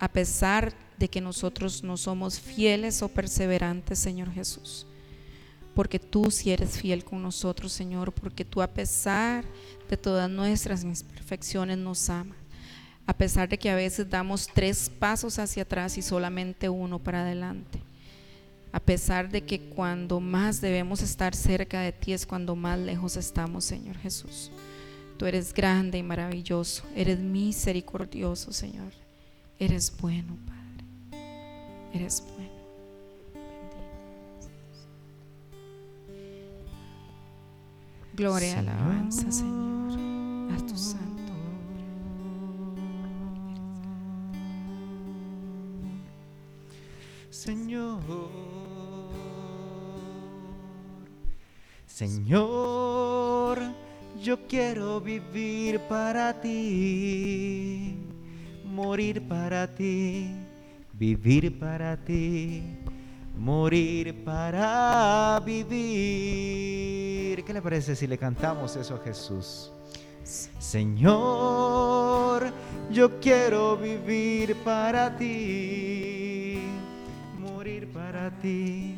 a 0.00 0.08
pesar 0.08 0.74
de 0.98 1.06
que 1.06 1.20
nosotros 1.20 1.84
no 1.84 1.96
somos 1.96 2.40
fieles 2.40 3.02
o 3.02 3.08
perseverantes, 3.08 4.00
Señor 4.00 4.32
Jesús. 4.32 4.84
Porque 5.76 6.00
tú 6.00 6.32
sí 6.32 6.50
eres 6.50 6.76
fiel 6.76 7.04
con 7.04 7.22
nosotros, 7.22 7.72
Señor, 7.72 8.10
porque 8.10 8.44
tú 8.44 8.62
a 8.62 8.66
pesar 8.66 9.44
de 9.88 9.96
todas 9.96 10.28
nuestras 10.28 10.82
imperfecciones 10.82 11.78
nos 11.78 12.10
amas. 12.10 12.45
A 13.06 13.12
pesar 13.12 13.48
de 13.48 13.58
que 13.58 13.70
a 13.70 13.76
veces 13.76 14.10
damos 14.10 14.48
tres 14.48 14.90
pasos 14.90 15.38
hacia 15.38 15.62
atrás 15.62 15.96
y 15.96 16.02
solamente 16.02 16.68
uno 16.68 16.98
para 16.98 17.22
adelante. 17.22 17.80
A 18.72 18.80
pesar 18.80 19.30
de 19.30 19.44
que 19.44 19.60
cuando 19.60 20.20
más 20.20 20.60
debemos 20.60 21.00
estar 21.02 21.34
cerca 21.34 21.80
de 21.80 21.92
ti 21.92 22.12
es 22.12 22.26
cuando 22.26 22.56
más 22.56 22.78
lejos 22.78 23.16
estamos, 23.16 23.64
Señor 23.64 23.96
Jesús. 23.98 24.50
Tú 25.16 25.24
eres 25.24 25.54
grande 25.54 25.98
y 25.98 26.02
maravilloso, 26.02 26.82
eres 26.94 27.18
misericordioso, 27.18 28.52
Señor. 28.52 28.92
Eres 29.58 29.96
bueno, 29.98 30.36
Padre. 30.44 31.20
Eres 31.94 32.22
bueno. 32.34 32.56
Gloria 38.14 38.58
alabanza, 38.58 39.30
Señor, 39.30 39.98
a 40.52 40.66
tu 40.66 40.76
santo 40.76 41.15
Señor, 47.36 48.00
Señor 51.86 53.58
yo 54.22 54.46
quiero 54.48 55.02
vivir 55.02 55.78
para 55.80 56.40
ti, 56.40 57.98
morir 58.64 59.28
para 59.28 59.66
ti, 59.74 60.30
vivir 60.94 61.58
para 61.58 61.98
ti, 61.98 62.62
morir 63.36 64.24
para 64.24 65.38
vivir. 65.44 65.84
¿Qué 67.44 67.52
le 67.52 67.60
parece 67.60 67.94
si 67.94 68.06
le 68.06 68.16
cantamos 68.16 68.76
eso 68.76 68.94
a 68.94 68.98
Jesús? 69.04 69.70
Señor, 70.58 72.50
yo 72.90 73.20
quiero 73.20 73.76
vivir 73.76 74.56
para 74.64 75.16
ti, 75.16 75.85
ti, 78.30 78.96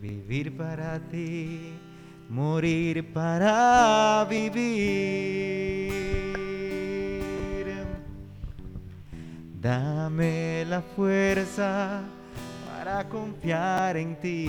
vivir 0.00 0.56
para 0.56 0.98
ti 1.10 1.72
morir 2.28 3.12
para 3.12 4.26
vivir. 4.28 5.92
Dame 9.60 10.64
la 10.66 10.82
fuerza 10.82 12.02
para 12.68 13.08
confiar 13.08 13.96
en 13.96 14.14
ti, 14.20 14.46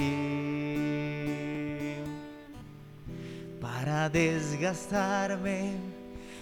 para 3.62 4.10
desgastarme 4.10 5.72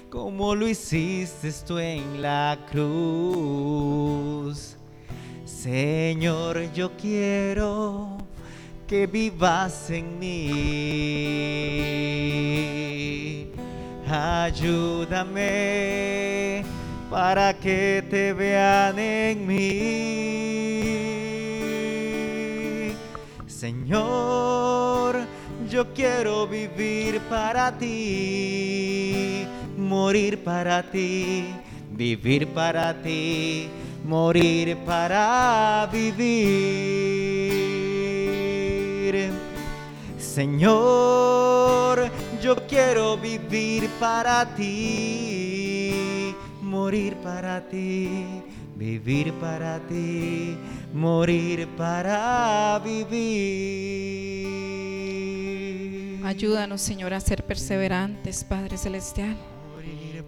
como 0.09 0.55
lo 0.55 0.67
hiciste 0.67 1.51
tú 1.65 1.77
en 1.77 2.21
la 2.21 2.57
cruz. 2.71 4.13
Señor, 5.63 6.73
yo 6.73 6.91
quiero 6.97 8.17
que 8.85 9.07
vivas 9.07 9.89
en 9.89 10.19
mí. 10.19 10.33
Ayúdame 14.05 15.45
para 17.09 17.53
que 17.53 18.03
te 18.09 18.33
vean 18.33 18.99
en 18.99 19.47
mí. 19.47 19.53
Señor, 23.47 25.15
yo 25.69 25.93
quiero 25.93 26.45
vivir 26.45 27.21
para 27.29 27.71
ti, 27.77 29.47
morir 29.77 30.43
para 30.43 30.83
ti, 30.83 31.45
vivir 31.89 32.47
para 32.47 33.01
ti, 33.01 33.69
morir 34.03 34.77
para 34.85 35.89
vivir. 35.91 36.33
Señor, 40.17 42.09
yo 42.41 42.55
quiero 42.67 43.17
vivir 43.17 43.89
para 43.99 44.45
ti, 44.55 46.35
morir 46.61 47.15
para 47.17 47.61
ti, 47.69 48.41
vivir 48.75 49.31
para 49.33 49.79
ti, 49.79 50.57
morir 50.93 51.67
para 51.77 52.81
vivir. 52.83 53.83
Ayúdanos, 56.25 56.81
Señor, 56.81 57.13
a 57.13 57.19
ser 57.19 57.43
perseverantes, 57.43 58.43
Padre 58.43 58.77
Celestial. 58.77 59.52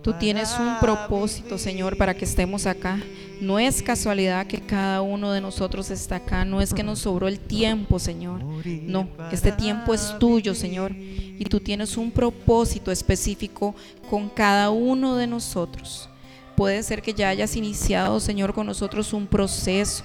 Tú 0.05 0.13
tienes 0.13 0.55
un 0.59 0.79
propósito, 0.79 1.57
Señor, 1.57 1.97
para 1.97 2.13
que 2.13 2.25
estemos 2.25 2.67
acá. 2.67 2.99
No 3.41 3.57
es 3.57 3.81
casualidad 3.81 4.45
que 4.45 4.61
cada 4.61 5.01
uno 5.01 5.31
de 5.31 5.41
nosotros 5.41 5.89
está 5.89 6.17
acá. 6.17 6.45
No 6.45 6.61
es 6.61 6.75
que 6.75 6.83
nos 6.83 6.99
sobró 6.99 7.27
el 7.27 7.39
tiempo, 7.39 7.97
Señor. 7.97 8.43
No, 8.83 9.07
este 9.31 9.51
tiempo 9.51 9.95
es 9.95 10.15
tuyo, 10.19 10.53
Señor. 10.53 10.91
Y 10.95 11.43
tú 11.45 11.59
tienes 11.59 11.97
un 11.97 12.11
propósito 12.11 12.91
específico 12.91 13.73
con 14.07 14.29
cada 14.29 14.69
uno 14.69 15.15
de 15.15 15.25
nosotros. 15.25 16.07
Puede 16.55 16.83
ser 16.83 17.01
que 17.01 17.15
ya 17.15 17.29
hayas 17.29 17.55
iniciado, 17.55 18.19
Señor, 18.19 18.53
con 18.53 18.67
nosotros 18.67 19.11
un 19.11 19.25
proceso. 19.25 20.03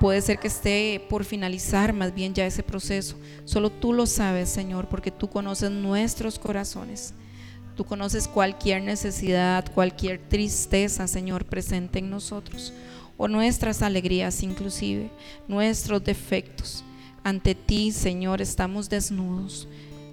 Puede 0.00 0.22
ser 0.22 0.38
que 0.38 0.48
esté 0.48 1.06
por 1.10 1.26
finalizar 1.26 1.92
más 1.92 2.14
bien 2.14 2.32
ya 2.32 2.46
ese 2.46 2.62
proceso. 2.62 3.16
Solo 3.44 3.68
tú 3.68 3.92
lo 3.92 4.06
sabes, 4.06 4.48
Señor, 4.48 4.88
porque 4.88 5.10
tú 5.10 5.28
conoces 5.28 5.70
nuestros 5.70 6.38
corazones. 6.38 7.12
Tú 7.76 7.84
conoces 7.84 8.28
cualquier 8.28 8.82
necesidad, 8.82 9.64
cualquier 9.72 10.18
tristeza, 10.18 11.08
Señor, 11.08 11.44
presente 11.44 11.98
en 11.98 12.08
nosotros, 12.08 12.72
o 13.16 13.26
nuestras 13.26 13.82
alegrías 13.82 14.42
inclusive, 14.42 15.10
nuestros 15.48 16.04
defectos. 16.04 16.84
Ante 17.24 17.54
ti, 17.54 17.90
Señor, 17.90 18.40
estamos 18.40 18.88
desnudos. 18.88 19.66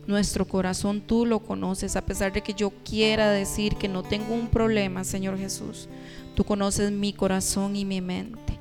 Nuestro 0.07 0.47
corazón 0.47 1.01
tú 1.01 1.25
lo 1.25 1.39
conoces, 1.39 1.95
a 1.95 2.05
pesar 2.05 2.33
de 2.33 2.41
que 2.41 2.53
yo 2.53 2.71
quiera 2.83 3.29
decir 3.29 3.75
que 3.75 3.87
no 3.87 4.01
tengo 4.01 4.33
un 4.33 4.47
problema, 4.47 5.03
Señor 5.03 5.37
Jesús. 5.37 5.87
Tú 6.35 6.43
conoces 6.43 6.91
mi 6.91 7.13
corazón 7.13 7.75
y 7.75 7.85
mi 7.85 8.01
mente. 8.01 8.59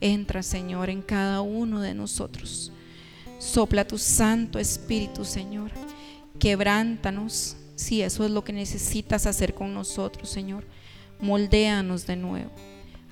Entra, 0.00 0.42
Señor, 0.42 0.90
en 0.90 1.02
cada 1.02 1.40
uno 1.40 1.80
de 1.80 1.94
nosotros. 1.94 2.70
Sopla 3.38 3.86
tu 3.86 3.98
Santo 3.98 4.58
Espíritu, 4.58 5.24
Señor. 5.24 5.70
Quebrántanos, 6.38 7.56
si 7.76 8.02
eso 8.02 8.24
es 8.24 8.30
lo 8.30 8.42
que 8.42 8.52
necesitas 8.52 9.26
hacer 9.26 9.54
con 9.54 9.72
nosotros, 9.72 10.28
Señor, 10.28 10.64
moldéanos 11.20 12.06
de 12.06 12.16
nuevo. 12.16 12.50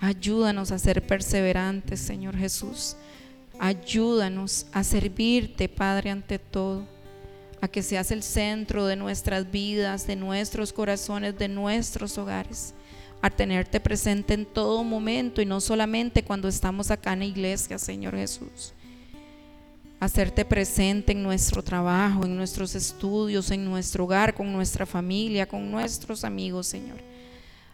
Ayúdanos 0.01 0.73
a 0.73 0.79
ser 0.79 1.07
perseverantes, 1.07 2.01
Señor 2.01 2.37
Jesús. 2.37 2.97
Ayúdanos 3.59 4.67
a 4.73 4.83
servirte, 4.83 5.69
Padre, 5.69 6.11
ante 6.11 6.39
todo. 6.39 6.87
A 7.61 7.69
que 7.69 7.83
seas 7.83 8.11
el 8.11 8.23
centro 8.23 8.87
de 8.87 8.97
nuestras 8.97 9.51
vidas, 9.51 10.07
de 10.07 10.17
nuestros 10.17 10.73
corazones, 10.73 11.39
de 11.39 11.49
nuestros 11.49 12.19
hogares. 12.19 12.75
A 13.23 13.31
tenerte 13.31 13.81
presente 13.81 14.35
en 14.35 14.45
todo 14.45 14.83
momento 14.85 15.41
y 15.41 15.47
no 15.47 15.61
solamente 15.61 16.25
cuando 16.25 16.49
estamos 16.49 16.91
acá 16.91 17.15
en 17.15 17.21
la 17.21 17.25
iglesia, 17.27 17.79
Señor 17.79 18.17
Jesús 18.17 18.74
hacerte 20.05 20.45
presente 20.45 21.13
en 21.13 21.23
nuestro 21.23 21.63
trabajo, 21.63 22.25
en 22.25 22.37
nuestros 22.37 22.75
estudios, 22.75 23.51
en 23.51 23.65
nuestro 23.65 24.05
hogar, 24.05 24.35
con 24.35 24.53
nuestra 24.53 24.87
familia, 24.87 25.47
con 25.47 25.71
nuestros 25.71 26.25
amigos, 26.25 26.67
Señor. 26.67 26.99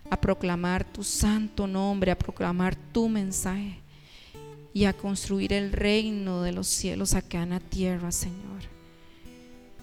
A 0.08 0.20
proclamar 0.20 0.84
tu 0.84 1.02
santo 1.02 1.66
nombre, 1.66 2.10
a 2.10 2.18
proclamar 2.18 2.76
tu 2.92 3.08
mensaje 3.08 3.80
y 4.72 4.84
a 4.84 4.92
construir 4.92 5.52
el 5.52 5.72
reino 5.72 6.42
de 6.42 6.52
los 6.52 6.66
cielos 6.68 7.14
acá 7.14 7.42
en 7.42 7.50
la 7.50 7.60
tierra, 7.60 8.12
Señor. 8.12 8.62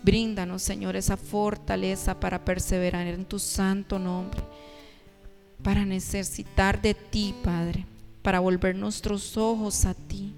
Bríndanos, 0.04 0.62
Señor, 0.62 0.96
esa 0.96 1.18
fortaleza 1.18 2.20
para 2.20 2.44
perseverar 2.46 3.08
en 3.08 3.26
tu 3.26 3.40
santo 3.40 4.00
nombre, 4.00 4.42
para 5.62 5.86
necesitar 5.86 6.82
de 6.82 6.94
ti, 6.94 7.36
Padre, 7.44 7.86
para 8.22 8.40
volver 8.40 8.76
nuestros 8.76 9.36
ojos 9.36 9.86
a 9.86 9.94
ti, 9.94 10.34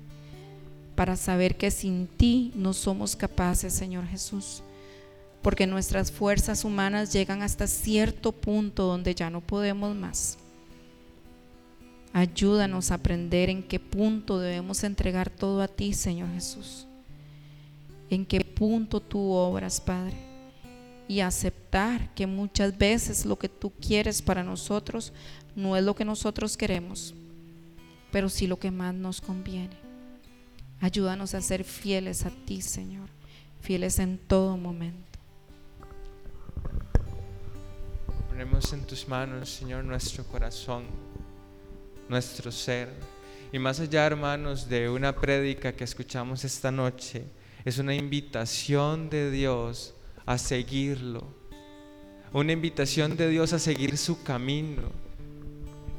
para 0.99 1.15
saber 1.15 1.55
que 1.55 1.71
sin 1.71 2.07
ti 2.07 2.51
no 2.55 2.73
somos 2.73 3.15
capaces, 3.15 3.71
Señor 3.71 4.05
Jesús, 4.05 4.61
porque 5.41 5.65
nuestras 5.65 6.11
fuerzas 6.11 6.65
humanas 6.65 7.13
llegan 7.13 7.41
hasta 7.41 7.67
cierto 7.67 8.33
punto 8.33 8.85
donde 8.85 9.15
ya 9.15 9.29
no 9.29 9.39
podemos 9.39 9.95
más. 9.95 10.37
Ayúdanos 12.11 12.91
a 12.91 12.95
aprender 12.95 13.49
en 13.49 13.63
qué 13.63 13.79
punto 13.79 14.39
debemos 14.39 14.83
entregar 14.83 15.29
todo 15.29 15.61
a 15.61 15.69
ti, 15.69 15.93
Señor 15.93 16.33
Jesús. 16.33 16.85
En 18.09 18.25
qué 18.25 18.41
punto 18.41 18.99
tú 18.99 19.31
obras, 19.31 19.79
Padre. 19.79 20.17
Y 21.07 21.21
aceptar 21.21 22.13
que 22.13 22.27
muchas 22.27 22.77
veces 22.77 23.25
lo 23.25 23.39
que 23.39 23.47
tú 23.47 23.71
quieres 23.71 24.21
para 24.21 24.43
nosotros 24.43 25.13
no 25.55 25.77
es 25.77 25.83
lo 25.85 25.95
que 25.95 26.03
nosotros 26.03 26.57
queremos, 26.57 27.13
pero 28.11 28.27
sí 28.27 28.47
lo 28.47 28.59
que 28.59 28.69
más 28.69 28.93
nos 28.93 29.21
conviene. 29.21 29.88
Ayúdanos 30.81 31.35
a 31.35 31.41
ser 31.41 31.65
fieles 31.65 32.25
a 32.25 32.29
ti, 32.29 32.61
Señor, 32.61 33.09
fieles 33.59 33.99
en 33.99 34.17
todo 34.17 34.55
momento. 34.55 35.19
Ponemos 38.29 38.71
en 38.71 38.85
tus 38.87 39.05
manos, 39.05 39.49
Señor, 39.49 39.83
nuestro 39.83 40.23
corazón, 40.23 40.85
nuestro 42.07 42.49
ser. 42.49 42.93
Y 43.51 43.59
más 43.59 43.81
allá, 43.81 44.05
hermanos, 44.05 44.69
de 44.69 44.89
una 44.89 45.13
prédica 45.13 45.73
que 45.73 45.83
escuchamos 45.83 46.45
esta 46.45 46.71
noche, 46.71 47.25
es 47.65 47.77
una 47.77 47.93
invitación 47.93 49.09
de 49.09 49.31
Dios 49.31 49.93
a 50.25 50.37
seguirlo. 50.37 51.27
Una 52.31 52.53
invitación 52.53 53.17
de 53.17 53.27
Dios 53.27 53.51
a 53.51 53.59
seguir 53.59 53.97
su 53.97 54.23
camino 54.23 55.08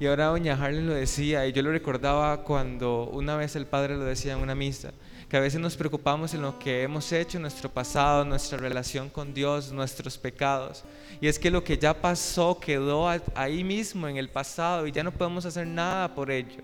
y 0.00 0.06
ahora 0.06 0.28
doña 0.28 0.54
Harlan 0.54 0.86
lo 0.86 0.94
decía, 0.94 1.46
y 1.46 1.52
yo 1.52 1.60
lo 1.62 1.70
recordaba 1.70 2.42
cuando 2.42 3.04
una 3.12 3.36
vez 3.36 3.54
el 3.54 3.66
padre 3.66 3.98
lo 3.98 4.04
decía 4.04 4.32
en 4.32 4.38
una 4.38 4.54
misa, 4.54 4.92
que 5.28 5.36
a 5.36 5.40
veces 5.40 5.60
nos 5.60 5.76
preocupamos 5.76 6.32
en 6.32 6.40
lo 6.40 6.58
que 6.58 6.82
hemos 6.82 7.12
hecho, 7.12 7.38
nuestro 7.38 7.68
pasado, 7.68 8.24
nuestra 8.24 8.56
relación 8.56 9.10
con 9.10 9.34
Dios, 9.34 9.72
nuestros 9.72 10.16
pecados. 10.16 10.84
Y 11.20 11.28
es 11.28 11.38
que 11.38 11.50
lo 11.50 11.62
que 11.62 11.76
ya 11.76 11.92
pasó 11.92 12.58
quedó 12.58 13.10
ahí 13.34 13.62
mismo 13.62 14.08
en 14.08 14.16
el 14.16 14.30
pasado 14.30 14.86
y 14.86 14.92
ya 14.92 15.04
no 15.04 15.12
podemos 15.12 15.44
hacer 15.44 15.66
nada 15.66 16.14
por 16.14 16.30
ello. 16.30 16.62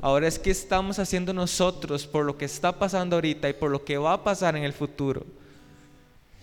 Ahora 0.00 0.26
es 0.26 0.38
que 0.38 0.50
estamos 0.50 0.98
haciendo 0.98 1.34
nosotros 1.34 2.06
por 2.06 2.24
lo 2.24 2.38
que 2.38 2.46
está 2.46 2.72
pasando 2.72 3.16
ahorita 3.16 3.50
y 3.50 3.52
por 3.52 3.70
lo 3.70 3.84
que 3.84 3.98
va 3.98 4.14
a 4.14 4.24
pasar 4.24 4.56
en 4.56 4.64
el 4.64 4.72
futuro. 4.72 5.26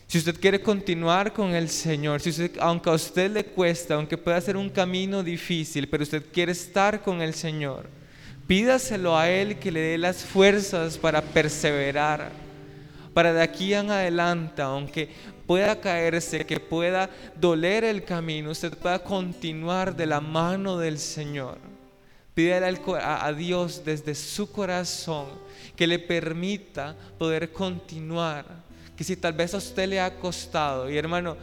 Si 0.08 0.17
usted 0.17 0.39
quiere 0.39 0.62
continuar 0.62 1.34
con 1.34 1.54
el 1.54 1.67
Señor, 1.67 2.22
si 2.22 2.30
usted, 2.30 2.52
aunque 2.62 2.89
a 2.89 2.93
usted 2.93 3.30
le 3.30 3.43
cuesta, 3.43 3.96
aunque 3.96 4.17
pueda 4.17 4.39
ser 4.39 4.56
un 4.56 4.70
camino 4.70 5.22
difícil, 5.22 5.89
pero 5.89 6.04
usted 6.04 6.24
quiere 6.32 6.54
estar 6.54 7.02
con 7.02 7.22
el 7.22 7.34
Señor, 7.34 7.89
pídaselo 8.48 9.17
a 9.17 9.30
Él 9.30 9.60
que 9.60 9.70
le 9.70 9.82
dé 9.82 9.98
las 9.98 10.24
fuerzas 10.24 10.98
para 10.98 11.22
perseverar, 11.22 12.32
para 13.13 13.34
de 13.34 13.41
aquí 13.41 13.74
en 13.74 13.91
adelante, 13.91 14.62
aunque 14.62 15.10
pueda 15.46 15.82
caerse, 15.82 16.46
que 16.46 16.62
pueda 16.62 17.10
doler 17.36 17.84
el 17.84 18.06
camino, 18.06 18.52
usted 18.52 18.78
pueda 18.78 19.00
continuar 19.00 19.93
de 19.93 20.06
la 20.06 20.22
mano 20.22 20.78
del 20.78 21.00
Señor. 21.00 21.58
Pídele 22.34 22.80
a 23.02 23.34
Dios 23.34 23.82
desde 23.84 24.15
su 24.15 24.50
corazón 24.54 25.28
que 25.76 25.88
le 25.88 26.00
permita 26.00 26.96
poder 27.17 27.52
continuar 27.52 28.67
que 28.98 29.04
si 29.04 29.16
tal 29.16 29.34
vez 29.34 29.54
a 29.54 29.58
usted 29.58 29.88
le 29.88 30.02
ha 30.02 30.18
costado, 30.18 30.90
y 30.90 30.98
hermano, 30.98 31.38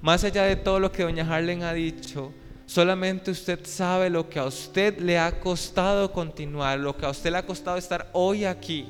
más 0.00 0.24
allá 0.24 0.44
de 0.44 0.56
todo 0.56 0.80
lo 0.80 0.90
que 0.90 1.02
doña 1.02 1.28
Harlen 1.28 1.62
ha 1.62 1.74
dicho, 1.74 2.32
solamente 2.66 3.30
usted 3.30 3.60
sabe 3.64 4.08
lo 4.08 4.28
que 4.28 4.38
a 4.38 4.46
usted 4.46 4.98
le 4.98 5.18
ha 5.18 5.38
costado 5.38 6.10
continuar, 6.10 6.78
lo 6.78 6.96
que 6.96 7.04
a 7.04 7.10
usted 7.10 7.30
le 7.30 7.38
ha 7.38 7.46
costado 7.46 7.76
estar 7.76 8.08
hoy 8.14 8.46
aquí. 8.46 8.86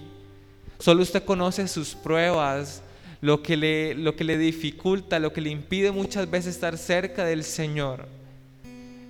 Solo 0.79 1.03
usted 1.03 1.25
conoce 1.25 1.67
sus 1.67 1.95
pruebas, 1.95 2.83
lo 3.21 3.43
que 3.43 3.57
le, 3.57 3.95
lo 3.95 4.15
que 4.15 4.23
le 4.23 4.39
dificulta, 4.39 5.19
lo 5.19 5.33
que 5.33 5.41
le 5.41 5.51
impide 5.51 5.91
muchas 5.91 6.31
veces 6.31 6.55
estar 6.55 6.79
cerca 6.79 7.25
del 7.25 7.43
Señor. 7.43 8.07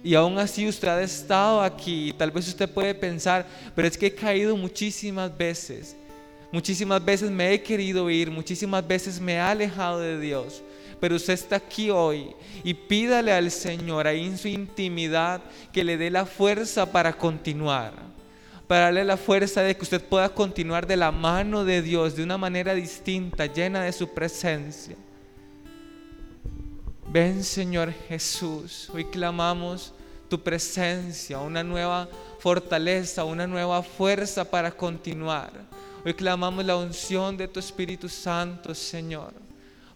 Y 0.03 0.14
aún 0.14 0.38
así 0.38 0.67
usted 0.67 0.88
ha 0.88 1.03
estado 1.03 1.61
aquí 1.61 2.09
y 2.09 2.12
tal 2.12 2.31
vez 2.31 2.49
usted 2.49 2.71
puede 2.71 2.95
pensar, 2.95 3.47
pero 3.75 3.87
es 3.88 3.99
que 3.99 4.07
he 4.07 4.14
caído 4.14 4.57
muchísimas 4.57 5.37
veces. 5.37 5.97
Muchísimas 6.55 7.05
veces 7.05 7.33
me 7.33 7.53
he 7.53 7.61
querido 7.61 8.09
ir, 8.09 8.31
muchísimas 8.31 8.87
veces 8.87 9.21
me 9.21 9.33
he 9.33 9.40
alejado 9.40 9.99
de 9.99 10.21
Dios. 10.21 10.62
Pero 11.01 11.17
usted 11.17 11.33
está 11.33 11.57
aquí 11.57 11.90
hoy 11.90 12.29
y 12.62 12.73
pídale 12.73 13.33
al 13.33 13.51
Señor 13.51 14.07
ahí 14.07 14.25
en 14.25 14.38
su 14.38 14.47
intimidad 14.47 15.43
que 15.73 15.83
le 15.83 15.97
dé 15.97 16.11
la 16.11 16.25
fuerza 16.25 16.93
para 16.93 17.12
continuar. 17.12 17.95
Para 18.69 18.85
darle 18.85 19.05
la 19.05 19.17
fuerza 19.17 19.62
de 19.62 19.77
que 19.77 19.83
usted 19.83 20.01
pueda 20.01 20.29
continuar 20.29 20.87
de 20.87 20.97
la 20.97 21.11
mano 21.11 21.64
de 21.64 21.83
Dios 21.83 22.14
de 22.14 22.23
una 22.23 22.38
manera 22.38 22.73
distinta, 22.73 23.47
llena 23.47 23.83
de 23.83 23.93
su 23.93 24.14
presencia. 24.14 24.95
Ven 27.09 27.43
Señor 27.43 27.93
Jesús, 28.09 28.88
hoy 28.95 29.07
clamamos 29.07 29.93
tu 30.29 30.40
presencia, 30.40 31.40
una 31.40 31.64
nueva 31.64 32.09
fortaleza, 32.38 33.25
una 33.25 33.49
nueva 33.49 33.83
fuerza 33.83 34.49
para 34.49 34.71
continuar 34.71 35.73
Hoy 36.07 36.12
clamamos 36.12 36.62
la 36.67 36.77
unción 36.77 37.35
de 37.35 37.49
tu 37.49 37.59
Espíritu 37.59 38.11
Santo, 38.11 38.75
Señor, 38.75 39.33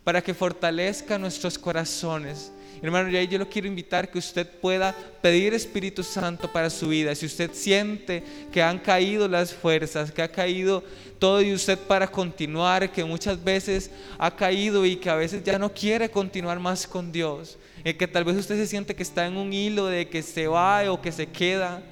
para 0.03 0.23
que 0.23 0.33
fortalezca 0.33 1.19
nuestros 1.19 1.59
corazones. 1.59 2.51
Hermano, 2.81 3.11
y 3.11 3.29
yo 3.29 3.39
lo 3.39 3.47
quiero 3.47 3.69
invitar 3.69 4.11
que 4.11 4.19
usted 4.19 4.49
pueda 4.49 4.97
pedir 5.21 5.53
Espíritu 5.53 6.03
Santo 6.03 6.51
para 6.51 6.71
su 6.71 6.89
vida. 6.89 7.15
Si 7.15 7.27
usted 7.27 7.51
siente 7.53 8.23
que 8.51 8.63
han 8.63 8.79
caído 8.79 9.29
las 9.29 9.53
fuerzas, 9.53 10.11
que 10.11 10.23
ha 10.23 10.33
caído 10.33 10.83
todo 11.19 11.43
y 11.43 11.53
usted 11.53 11.79
para 11.79 12.09
continuar, 12.09 12.91
que 12.91 13.05
muchas 13.05 13.45
veces 13.45 13.91
ha 14.17 14.35
caído 14.35 14.87
y 14.87 14.97
que 14.97 15.11
a 15.11 15.15
veces 15.15 15.45
ya 15.45 15.59
no 15.59 15.71
quiere 15.75 16.11
continuar 16.11 16.59
más 16.59 16.87
con 16.87 17.13
Dios, 17.13 17.59
y 17.85 17.93
que 17.93 18.09
tal 18.09 18.25
vez 18.25 18.37
usted 18.37 18.57
se 18.57 18.67
siente 18.67 18.95
que 18.95 19.03
está 19.03 19.27
en 19.27 19.37
un 19.37 19.53
hilo 19.53 19.85
de 19.85 20.09
que 20.09 20.23
se 20.23 20.47
va 20.47 20.91
o 20.91 21.03
que 21.03 21.13
se 21.13 21.27
queda. 21.27 21.83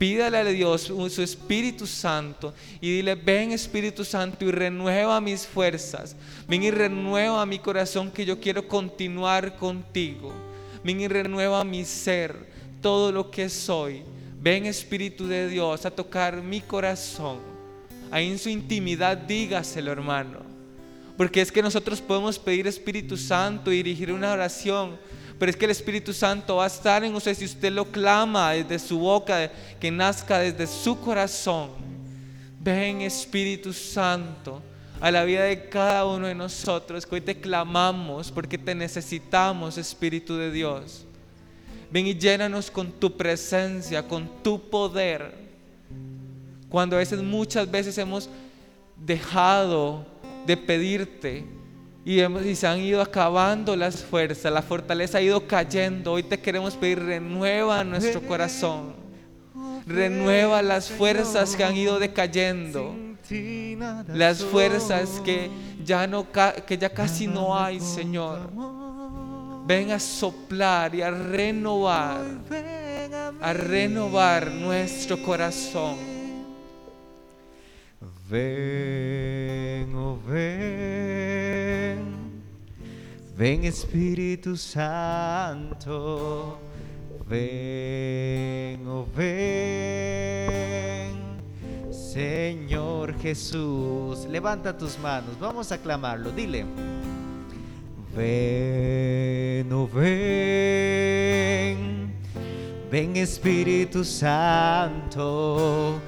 Pídale 0.00 0.38
a 0.38 0.44
Dios 0.44 0.84
su 0.84 1.22
Espíritu 1.22 1.86
Santo 1.86 2.54
y 2.80 2.90
dile, 2.90 3.16
ven 3.16 3.52
Espíritu 3.52 4.02
Santo 4.02 4.46
y 4.46 4.50
renueva 4.50 5.20
mis 5.20 5.46
fuerzas. 5.46 6.16
Ven 6.48 6.62
y 6.62 6.70
renueva 6.70 7.44
mi 7.44 7.58
corazón 7.58 8.10
que 8.10 8.24
yo 8.24 8.40
quiero 8.40 8.66
continuar 8.66 9.56
contigo. 9.56 10.32
Ven 10.82 11.02
y 11.02 11.06
renueva 11.06 11.62
mi 11.64 11.84
ser, 11.84 12.34
todo 12.80 13.12
lo 13.12 13.30
que 13.30 13.50
soy. 13.50 14.02
Ven 14.40 14.64
Espíritu 14.64 15.26
de 15.26 15.50
Dios 15.50 15.84
a 15.84 15.90
tocar 15.90 16.40
mi 16.40 16.62
corazón. 16.62 17.36
Ahí 18.10 18.26
en 18.30 18.38
su 18.38 18.48
intimidad 18.48 19.18
dígaselo 19.18 19.92
hermano. 19.92 20.38
Porque 21.18 21.42
es 21.42 21.52
que 21.52 21.60
nosotros 21.60 22.00
podemos 22.00 22.38
pedir 22.38 22.66
Espíritu 22.66 23.18
Santo 23.18 23.70
y 23.70 23.82
dirigir 23.82 24.12
una 24.12 24.32
oración 24.32 24.96
pero 25.40 25.48
es 25.48 25.56
que 25.56 25.64
el 25.64 25.70
Espíritu 25.70 26.12
Santo 26.12 26.56
va 26.56 26.64
a 26.64 26.66
estar 26.66 27.02
en 27.02 27.14
usted 27.14 27.34
si 27.34 27.46
usted 27.46 27.72
lo 27.72 27.86
clama 27.86 28.52
desde 28.52 28.78
su 28.78 28.98
boca, 28.98 29.50
que 29.80 29.90
nazca 29.90 30.38
desde 30.40 30.66
su 30.66 31.00
corazón. 31.00 31.70
Ven 32.60 33.00
Espíritu 33.00 33.72
Santo 33.72 34.60
a 35.00 35.10
la 35.10 35.24
vida 35.24 35.44
de 35.44 35.70
cada 35.70 36.04
uno 36.04 36.26
de 36.26 36.34
nosotros, 36.34 37.06
que 37.06 37.14
hoy 37.14 37.20
te 37.22 37.40
clamamos 37.40 38.30
porque 38.30 38.58
te 38.58 38.74
necesitamos, 38.74 39.78
Espíritu 39.78 40.36
de 40.36 40.52
Dios. 40.52 41.06
Ven 41.90 42.06
y 42.06 42.14
llénanos 42.14 42.70
con 42.70 42.92
tu 42.92 43.16
presencia, 43.16 44.06
con 44.06 44.42
tu 44.42 44.68
poder. 44.68 45.32
Cuando 46.68 46.96
a 46.96 46.98
veces, 46.98 47.22
muchas 47.22 47.70
veces 47.70 47.96
hemos 47.96 48.28
dejado 48.94 50.04
de 50.46 50.58
pedirte, 50.58 51.46
y, 52.04 52.54
se 52.54 52.66
han 52.66 52.78
ido 52.80 53.02
acabando 53.02 53.76
las 53.76 54.02
fuerzas, 54.02 54.50
la 54.52 54.62
fortaleza 54.62 55.18
ha 55.18 55.20
ido 55.20 55.46
cayendo. 55.46 56.12
Hoy 56.12 56.22
te 56.22 56.40
queremos 56.40 56.74
pedir, 56.74 56.98
renueva 57.00 57.84
nuestro 57.84 58.22
corazón, 58.22 58.94
renueva 59.86 60.62
las 60.62 60.90
fuerzas 60.90 61.54
que 61.54 61.64
han 61.64 61.76
ido 61.76 61.98
decayendo, 61.98 62.94
las 64.08 64.42
fuerzas 64.42 65.20
que 65.24 65.50
ya, 65.84 66.06
no, 66.06 66.26
que 66.66 66.78
ya 66.78 66.88
casi 66.88 67.26
no 67.26 67.56
hay, 67.58 67.80
Señor. 67.80 68.50
Ven 69.66 69.90
a 69.92 70.00
soplar 70.00 70.94
y 70.94 71.02
a 71.02 71.10
renovar, 71.10 72.22
a 73.40 73.52
renovar 73.52 74.50
nuestro 74.50 75.22
corazón. 75.22 75.96
Ven, 78.28 79.94
oh 79.94 80.18
ven. 80.26 80.99
Ven 83.40 83.64
Espíritu 83.64 84.54
Santo, 84.54 85.88
ven, 87.26 88.86
oh 88.86 89.06
ven, 89.16 89.32
Señor 91.90 93.14
Jesús. 93.18 94.26
Levanta 94.26 94.76
tus 94.76 94.98
manos, 94.98 95.38
vamos 95.40 95.72
a 95.72 95.78
clamarlo, 95.78 96.30
dile. 96.32 96.66
Ven, 98.14 99.72
oh 99.72 99.88
ven, 99.88 101.32
ven 102.90 103.16
Espíritu 103.16 104.04
Santo, 104.04 105.98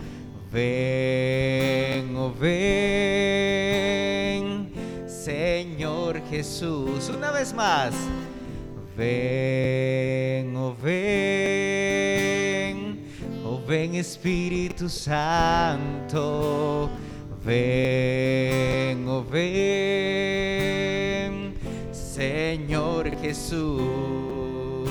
ven, 0.52 2.14
oh 2.14 2.30
ven, 2.38 3.01
Jesús. 6.20 7.09
Una 7.09 7.31
vez 7.31 7.55
más, 7.55 7.94
ven, 8.96 10.57
oh 10.57 10.75
ven, 10.83 10.98
oh 13.44 13.61
ven 13.66 13.94
Espíritu 13.94 14.88
Santo, 14.88 16.90
ven, 17.44 19.07
oh 19.09 19.25
ven, 19.25 19.53
Señor 21.92 23.11
Jesús. 23.20 24.88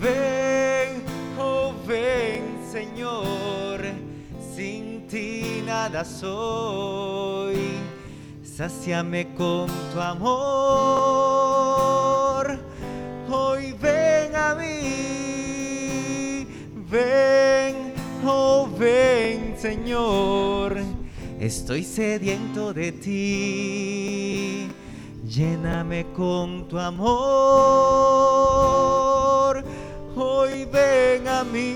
Ven, 0.00 1.02
oh 1.38 1.72
ven, 1.86 2.58
Señor, 2.70 3.82
sin 4.54 5.06
ti 5.08 5.62
nada 5.66 6.04
soy. 6.04 7.41
Sáciame 8.56 9.32
con 9.34 9.66
tu 9.94 9.98
amor. 9.98 10.28
Hoy 13.30 13.72
ven 13.80 14.36
a 14.36 14.54
mí. 14.54 16.46
Ven, 16.90 17.94
oh 18.26 18.68
ven, 18.78 19.54
Señor. 19.58 20.76
Estoy 21.40 21.82
sediento 21.82 22.74
de 22.74 22.92
ti. 22.92 24.68
Lléname 25.26 26.12
con 26.12 26.68
tu 26.68 26.78
amor. 26.78 27.08
Hoy 30.14 30.66
ven 30.70 31.26
a 31.26 31.42
mí. 31.42 31.74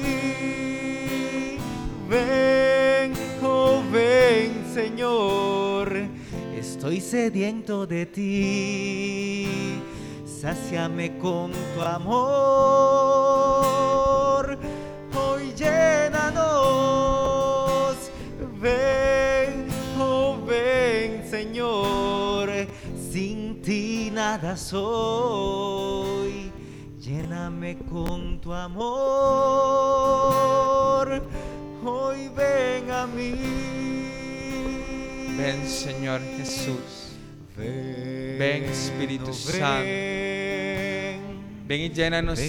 Ven, 2.06 3.14
oh 3.42 3.82
ven, 3.90 4.62
Señor. 4.74 5.65
Estoy 6.86 7.00
sediento 7.00 7.84
de 7.84 8.06
ti. 8.06 9.48
Sáciame 10.24 11.18
con 11.18 11.50
tu 11.74 11.82
amor. 11.82 12.16
Hoy 15.12 15.52
llénanos. 15.56 16.46
Ven, 18.60 19.66
oh 19.98 20.38
ven, 20.46 21.28
Señor. 21.28 22.50
Sin 23.10 23.60
ti 23.62 24.12
nada 24.14 24.56
soy. 24.56 26.52
Lléname 27.00 27.78
con 27.90 28.40
tu 28.40 28.52
amor. 28.52 28.86
Hoy 31.84 32.28
ven 32.28 32.92
a 32.92 33.08
mí. 33.08 33.65
Ven 35.46 35.68
Señor 35.68 36.20
Jesús. 36.36 37.14
Ven, 37.56 38.64
Espíritu 38.64 39.32
Santo. 39.32 39.84
ven. 41.68 41.80
Y 41.80 41.88
llénanos. 41.90 42.40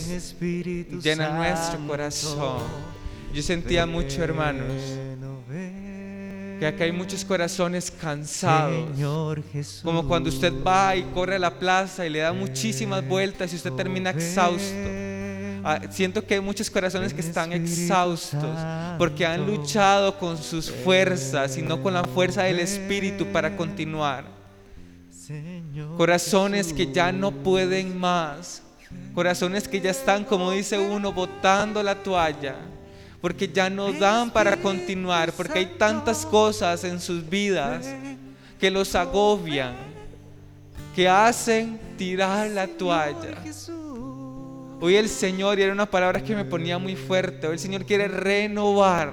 Llena 1.04 1.30
nuestro 1.30 1.86
corazón. 1.86 2.64
Yo 3.32 3.44
sentía 3.44 3.86
mucho, 3.86 4.24
hermanos, 4.24 4.82
que 6.60 6.66
acá 6.66 6.86
hay 6.86 6.92
muchos 6.92 7.24
corazones 7.24 7.92
cansados. 7.92 8.90
Como 9.84 10.08
cuando 10.08 10.30
usted 10.30 10.52
va 10.66 10.96
y 10.96 11.04
corre 11.14 11.36
a 11.36 11.40
la 11.40 11.60
plaza 11.60 12.04
y 12.04 12.10
le 12.10 12.20
da 12.20 12.34
muchísimas 12.34 13.08
vueltas 13.08 13.54
y 13.54 13.58
usted 13.58 13.74
termina 13.74 14.10
exhausto. 14.10 15.07
Ah, 15.70 15.82
siento 15.90 16.26
que 16.26 16.36
hay 16.36 16.40
muchos 16.40 16.70
corazones 16.70 17.14
que 17.14 17.20
están 17.20 17.52
exhaustos 17.52 18.58
porque 18.98 19.26
han 19.26 19.46
luchado 19.46 20.18
con 20.18 20.38
sus 20.38 20.72
fuerzas 20.72 21.58
y 21.58 21.62
no 21.62 21.84
con 21.84 21.94
la 21.94 22.06
fuerza 22.06 22.44
del 22.44 22.62
Espíritu 22.62 23.26
para 23.34 23.58
continuar. 23.58 24.24
Corazones 25.98 26.72
que 26.72 26.90
ya 26.90 27.12
no 27.12 27.32
pueden 27.32 28.00
más. 28.00 28.62
Corazones 29.14 29.68
que 29.68 29.82
ya 29.82 29.92
están, 29.92 30.24
como 30.24 30.52
dice 30.52 30.80
uno, 30.80 31.12
botando 31.12 31.84
la 31.84 31.96
toalla. 31.96 32.56
Porque 33.20 33.50
ya 33.50 33.70
no 33.70 33.92
dan 33.92 34.32
para 34.32 34.56
continuar. 34.56 35.34
Porque 35.34 35.60
hay 35.60 35.66
tantas 35.78 36.26
cosas 36.26 36.86
en 36.86 37.02
sus 37.02 37.30
vidas 37.30 37.86
que 38.58 38.72
los 38.72 38.96
agobian. 38.96 39.76
Que 40.96 41.10
hacen 41.10 41.78
tirar 41.98 42.50
la 42.52 42.68
toalla. 42.68 43.36
Hoy 44.80 44.96
el 44.96 45.10
Señor, 45.10 45.58
y 45.58 45.64
era 45.64 45.74
una 45.74 45.90
palabra 45.90 46.24
que 46.24 46.36
me 46.36 46.46
ponía 46.46 46.78
muy 46.78 46.96
fuerte, 46.96 47.48
hoy 47.48 47.54
el 47.54 47.60
Señor 47.60 47.86
quiere 47.86 48.08
renovar 48.08 49.12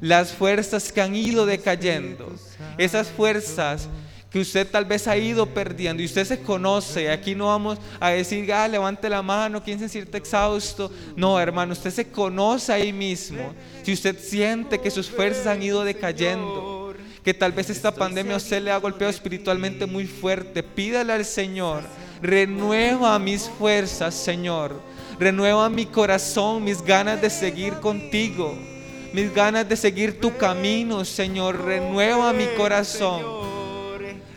las 0.00 0.32
fuerzas 0.32 0.90
que 0.90 1.02
han 1.02 1.14
ido 1.14 1.44
decayendo. 1.44 2.34
Esas 2.78 3.08
fuerzas 3.08 3.88
que 4.30 4.40
usted 4.40 4.66
tal 4.66 4.86
vez 4.86 5.06
ha 5.06 5.16
ido 5.18 5.44
perdiendo 5.44 6.02
y 6.02 6.06
usted 6.06 6.24
se 6.24 6.40
conoce. 6.40 7.10
Aquí 7.10 7.34
no 7.34 7.48
vamos 7.48 7.78
a 8.00 8.08
decir, 8.08 8.50
ah, 8.54 8.66
levante 8.66 9.10
la 9.10 9.20
mano, 9.20 9.62
¿quién 9.62 9.78
se 9.78 9.90
siente 9.90 10.16
exhausto? 10.16 10.90
No, 11.14 11.38
hermano, 11.38 11.74
usted 11.74 11.90
se 11.90 12.08
conoce 12.10 12.72
ahí 12.72 12.90
mismo. 12.90 13.54
Si 13.82 13.92
usted 13.92 14.18
siente 14.18 14.80
que 14.80 14.90
sus 14.90 15.10
fuerzas 15.10 15.46
han 15.46 15.62
ido 15.62 15.84
decayendo, 15.84 16.94
que 17.22 17.34
tal 17.34 17.52
vez 17.52 17.68
esta 17.68 17.94
pandemia 17.94 18.34
a 18.34 18.38
usted 18.38 18.62
le 18.62 18.70
ha 18.70 18.78
golpeado 18.78 19.10
espiritualmente 19.10 19.84
muy 19.84 20.06
fuerte, 20.06 20.62
pídale 20.62 21.12
al 21.12 21.26
Señor, 21.26 21.82
renueva 22.22 23.18
mis 23.18 23.42
fuerzas, 23.42 24.14
Señor. 24.14 24.91
Renueva 25.22 25.70
mi 25.70 25.86
corazón, 25.86 26.64
mis 26.64 26.82
ganas 26.82 27.20
de 27.22 27.30
seguir 27.30 27.74
contigo, 27.74 28.58
mis 29.12 29.32
ganas 29.32 29.68
de 29.68 29.76
seguir 29.76 30.20
tu 30.20 30.36
camino, 30.36 31.04
Señor. 31.04 31.64
Renueva 31.64 32.32
mi 32.32 32.46
corazón. 32.56 33.22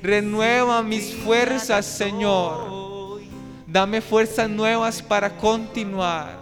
Renueva 0.03 0.83
mis 0.83 1.11
fuerzas, 1.15 1.87
Señor. 1.87 3.19
Dame 3.65 3.99
fuerzas 3.99 4.47
nuevas 4.47 5.01
para 5.01 5.35
continuar. 5.35 6.37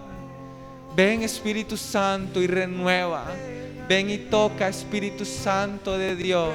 Ven 0.93 1.23
Espíritu 1.23 1.77
Santo 1.77 2.41
y 2.41 2.47
renueva. 2.47 3.23
Ven 3.87 4.09
y 4.09 4.17
toca 4.17 4.67
Espíritu 4.67 5.23
Santo 5.23 5.97
de 5.97 6.17
Dios. 6.17 6.53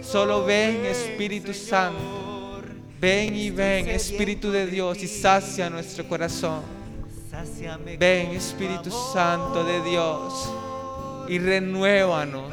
Solo 0.00 0.46
ven 0.46 0.86
Espíritu 0.86 1.52
Santo. 1.52 2.31
Ven 3.02 3.34
y 3.34 3.50
ven 3.50 3.88
Espíritu 3.88 4.52
de 4.52 4.64
Dios 4.64 5.02
y 5.02 5.08
sacia 5.08 5.68
nuestro 5.68 6.06
corazón. 6.06 6.62
Ven 7.98 8.30
Espíritu. 8.30 8.92
Santo 9.12 9.64
de 9.64 9.82
Dios 9.82 10.48
y 11.28 11.36
renuévanos. 11.40 12.52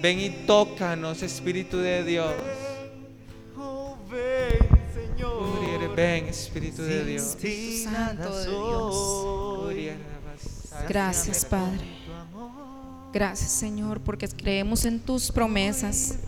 Ven 0.00 0.20
y 0.20 0.30
tócanos 0.46 1.22
Espíritu 1.22 1.76
de 1.76 2.02
Dios. 2.02 2.32
Ven, 4.10 4.68
Señor. 4.94 5.94
Ven 5.94 6.24
Espíritu 6.28 6.82
de 6.82 7.04
Dios. 7.04 7.36
Santo 7.84 9.68
de 9.68 9.74
Dios. 9.74 9.98
Gracias, 10.88 11.44
Padre. 11.44 11.97
Gracias, 13.12 13.50
Señor, 13.50 14.00
porque 14.00 14.28
creemos 14.28 14.84
en 14.84 15.00
tus 15.00 15.32
promesas, 15.32 16.18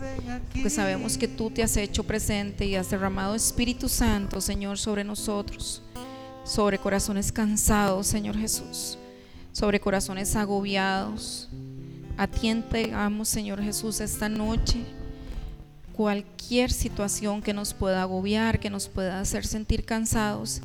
porque 0.51 0.69
sabemos 0.69 1.17
que 1.17 1.27
tú 1.27 1.51
te 1.51 1.61
has 1.61 1.77
hecho 1.77 2.03
presente 2.03 2.65
y 2.65 2.75
has 2.75 2.89
derramado 2.89 3.35
Espíritu 3.35 3.87
Santo, 3.87 4.41
Señor, 4.41 4.79
sobre 4.79 5.03
nosotros, 5.03 5.83
sobre 6.43 6.79
corazones 6.79 7.31
cansados, 7.31 8.07
Señor 8.07 8.35
Jesús, 8.35 8.97
sobre 9.51 9.79
corazones 9.79 10.35
agobiados. 10.35 11.49
A 12.17 12.27
ti 12.27 12.51
Señor 13.23 13.61
Jesús, 13.61 13.99
esta 13.99 14.27
noche 14.27 14.83
cualquier 16.01 16.71
situación 16.71 17.43
que 17.43 17.53
nos 17.53 17.75
pueda 17.75 18.01
agobiar, 18.01 18.59
que 18.59 18.71
nos 18.71 18.87
pueda 18.87 19.19
hacer 19.19 19.45
sentir 19.45 19.85
cansados 19.85 20.59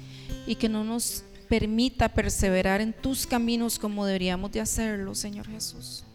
y 0.47 0.55
que 0.55 0.67
no 0.67 0.83
nos 0.83 1.25
permita 1.51 2.09
perseverar 2.09 2.81
en 2.81 2.95
tus 2.95 3.27
caminos 3.27 3.79
como 3.79 4.07
deberíamos 4.07 4.51
de 4.53 4.63
hacerlo, 4.63 5.15
Señor 5.15 5.47
Jesús. 5.47 6.06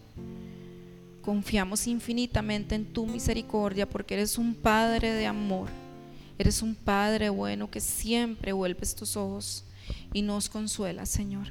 Confiamos 1.22 1.86
infinitamente 1.86 2.74
en 2.74 2.84
tu 2.84 3.06
misericordia 3.06 3.88
porque 3.88 4.14
eres 4.14 4.38
un 4.38 4.54
Padre 4.54 5.12
de 5.12 5.26
amor. 5.26 5.68
Eres 6.38 6.62
un 6.62 6.74
Padre 6.74 7.30
bueno 7.30 7.70
que 7.70 7.80
siempre 7.80 8.52
vuelves 8.52 8.94
tus 8.94 9.16
ojos 9.16 9.64
y 10.12 10.22
nos 10.22 10.48
consuela, 10.48 11.06
Señor. 11.06 11.46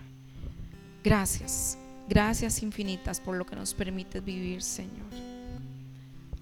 Gracias, 1.04 1.78
gracias 2.08 2.62
infinitas 2.62 3.20
por 3.20 3.36
lo 3.36 3.46
que 3.46 3.56
nos 3.56 3.74
permites 3.74 4.24
vivir, 4.24 4.62
Señor. 4.62 5.08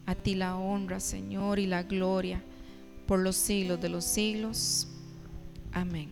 A 0.06 0.16
ti 0.16 0.34
la 0.34 0.58
honra, 0.58 1.00
Señor, 1.00 1.60
y 1.60 1.68
la 1.68 1.84
gloria 1.84 2.42
por 3.06 3.20
los 3.20 3.36
siglos 3.36 3.80
de 3.80 3.90
los 3.90 4.06
siglos. 4.06 4.88
Amén. 5.72 6.12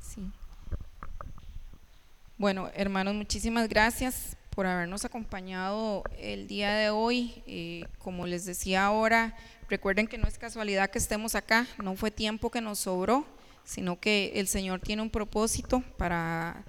Sí. 0.00 0.20
Bueno, 2.40 2.70
hermanos, 2.72 3.14
muchísimas 3.14 3.68
gracias 3.68 4.34
por 4.48 4.64
habernos 4.64 5.04
acompañado 5.04 6.02
el 6.18 6.46
día 6.46 6.72
de 6.72 6.88
hoy. 6.88 7.42
Eh, 7.46 7.84
como 7.98 8.26
les 8.26 8.46
decía 8.46 8.86
ahora, 8.86 9.36
Recuerden 9.68 10.08
que 10.08 10.16
no 10.16 10.26
es 10.26 10.38
casualidad 10.38 10.90
que 10.90 10.98
estemos 10.98 11.34
acá, 11.34 11.66
no 11.82 11.94
fue 11.96 12.10
tiempo 12.10 12.50
que 12.50 12.62
nos 12.62 12.78
sobró, 12.78 13.26
sino 13.62 14.00
que 14.00 14.32
el 14.36 14.48
Señor 14.48 14.80
tiene 14.80 15.02
un 15.02 15.10
propósito 15.10 15.84
para 15.98 16.64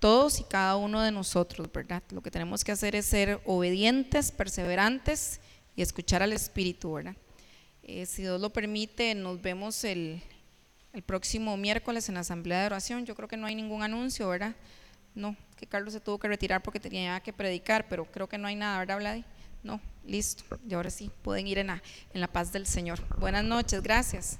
todos 0.00 0.40
y 0.40 0.42
cada 0.42 0.74
uno 0.76 1.02
de 1.02 1.12
nosotros, 1.12 1.70
¿verdad? 1.72 2.02
Lo 2.10 2.20
que 2.20 2.32
tenemos 2.32 2.64
que 2.64 2.72
hacer 2.72 2.96
es 2.96 3.06
ser 3.06 3.40
obedientes, 3.46 4.32
perseverantes 4.32 5.40
y 5.76 5.82
escuchar 5.82 6.22
al 6.22 6.32
Espíritu, 6.32 6.94
¿verdad? 6.94 7.14
Eh, 7.84 8.06
si 8.06 8.22
Dios 8.22 8.40
lo 8.40 8.50
permite, 8.50 9.14
nos 9.14 9.40
vemos 9.40 9.84
el, 9.84 10.20
el 10.92 11.02
próximo 11.02 11.56
miércoles 11.56 12.08
en 12.08 12.16
la 12.16 12.20
asamblea 12.20 12.60
de 12.60 12.66
oración. 12.66 13.06
Yo 13.06 13.14
creo 13.14 13.28
que 13.28 13.36
no 13.36 13.46
hay 13.46 13.54
ningún 13.54 13.82
anuncio, 13.82 14.28
¿verdad? 14.28 14.54
No, 15.14 15.36
que 15.56 15.66
Carlos 15.66 15.92
se 15.92 16.00
tuvo 16.00 16.18
que 16.18 16.28
retirar 16.28 16.62
porque 16.62 16.80
tenía 16.80 17.20
que 17.20 17.32
predicar, 17.32 17.86
pero 17.88 18.04
creo 18.04 18.28
que 18.28 18.38
no 18.38 18.46
hay 18.46 18.56
nada, 18.56 18.78
¿verdad, 18.78 18.98
Vladi? 18.98 19.24
No, 19.62 19.80
listo. 20.04 20.44
Y 20.68 20.74
ahora 20.74 20.90
sí, 20.90 21.10
pueden 21.22 21.46
ir 21.46 21.58
en 21.58 21.68
la, 21.68 21.82
en 22.14 22.20
la 22.20 22.28
paz 22.28 22.52
del 22.52 22.66
Señor. 22.66 22.98
Buenas 23.18 23.44
noches, 23.44 23.82
gracias. 23.82 24.38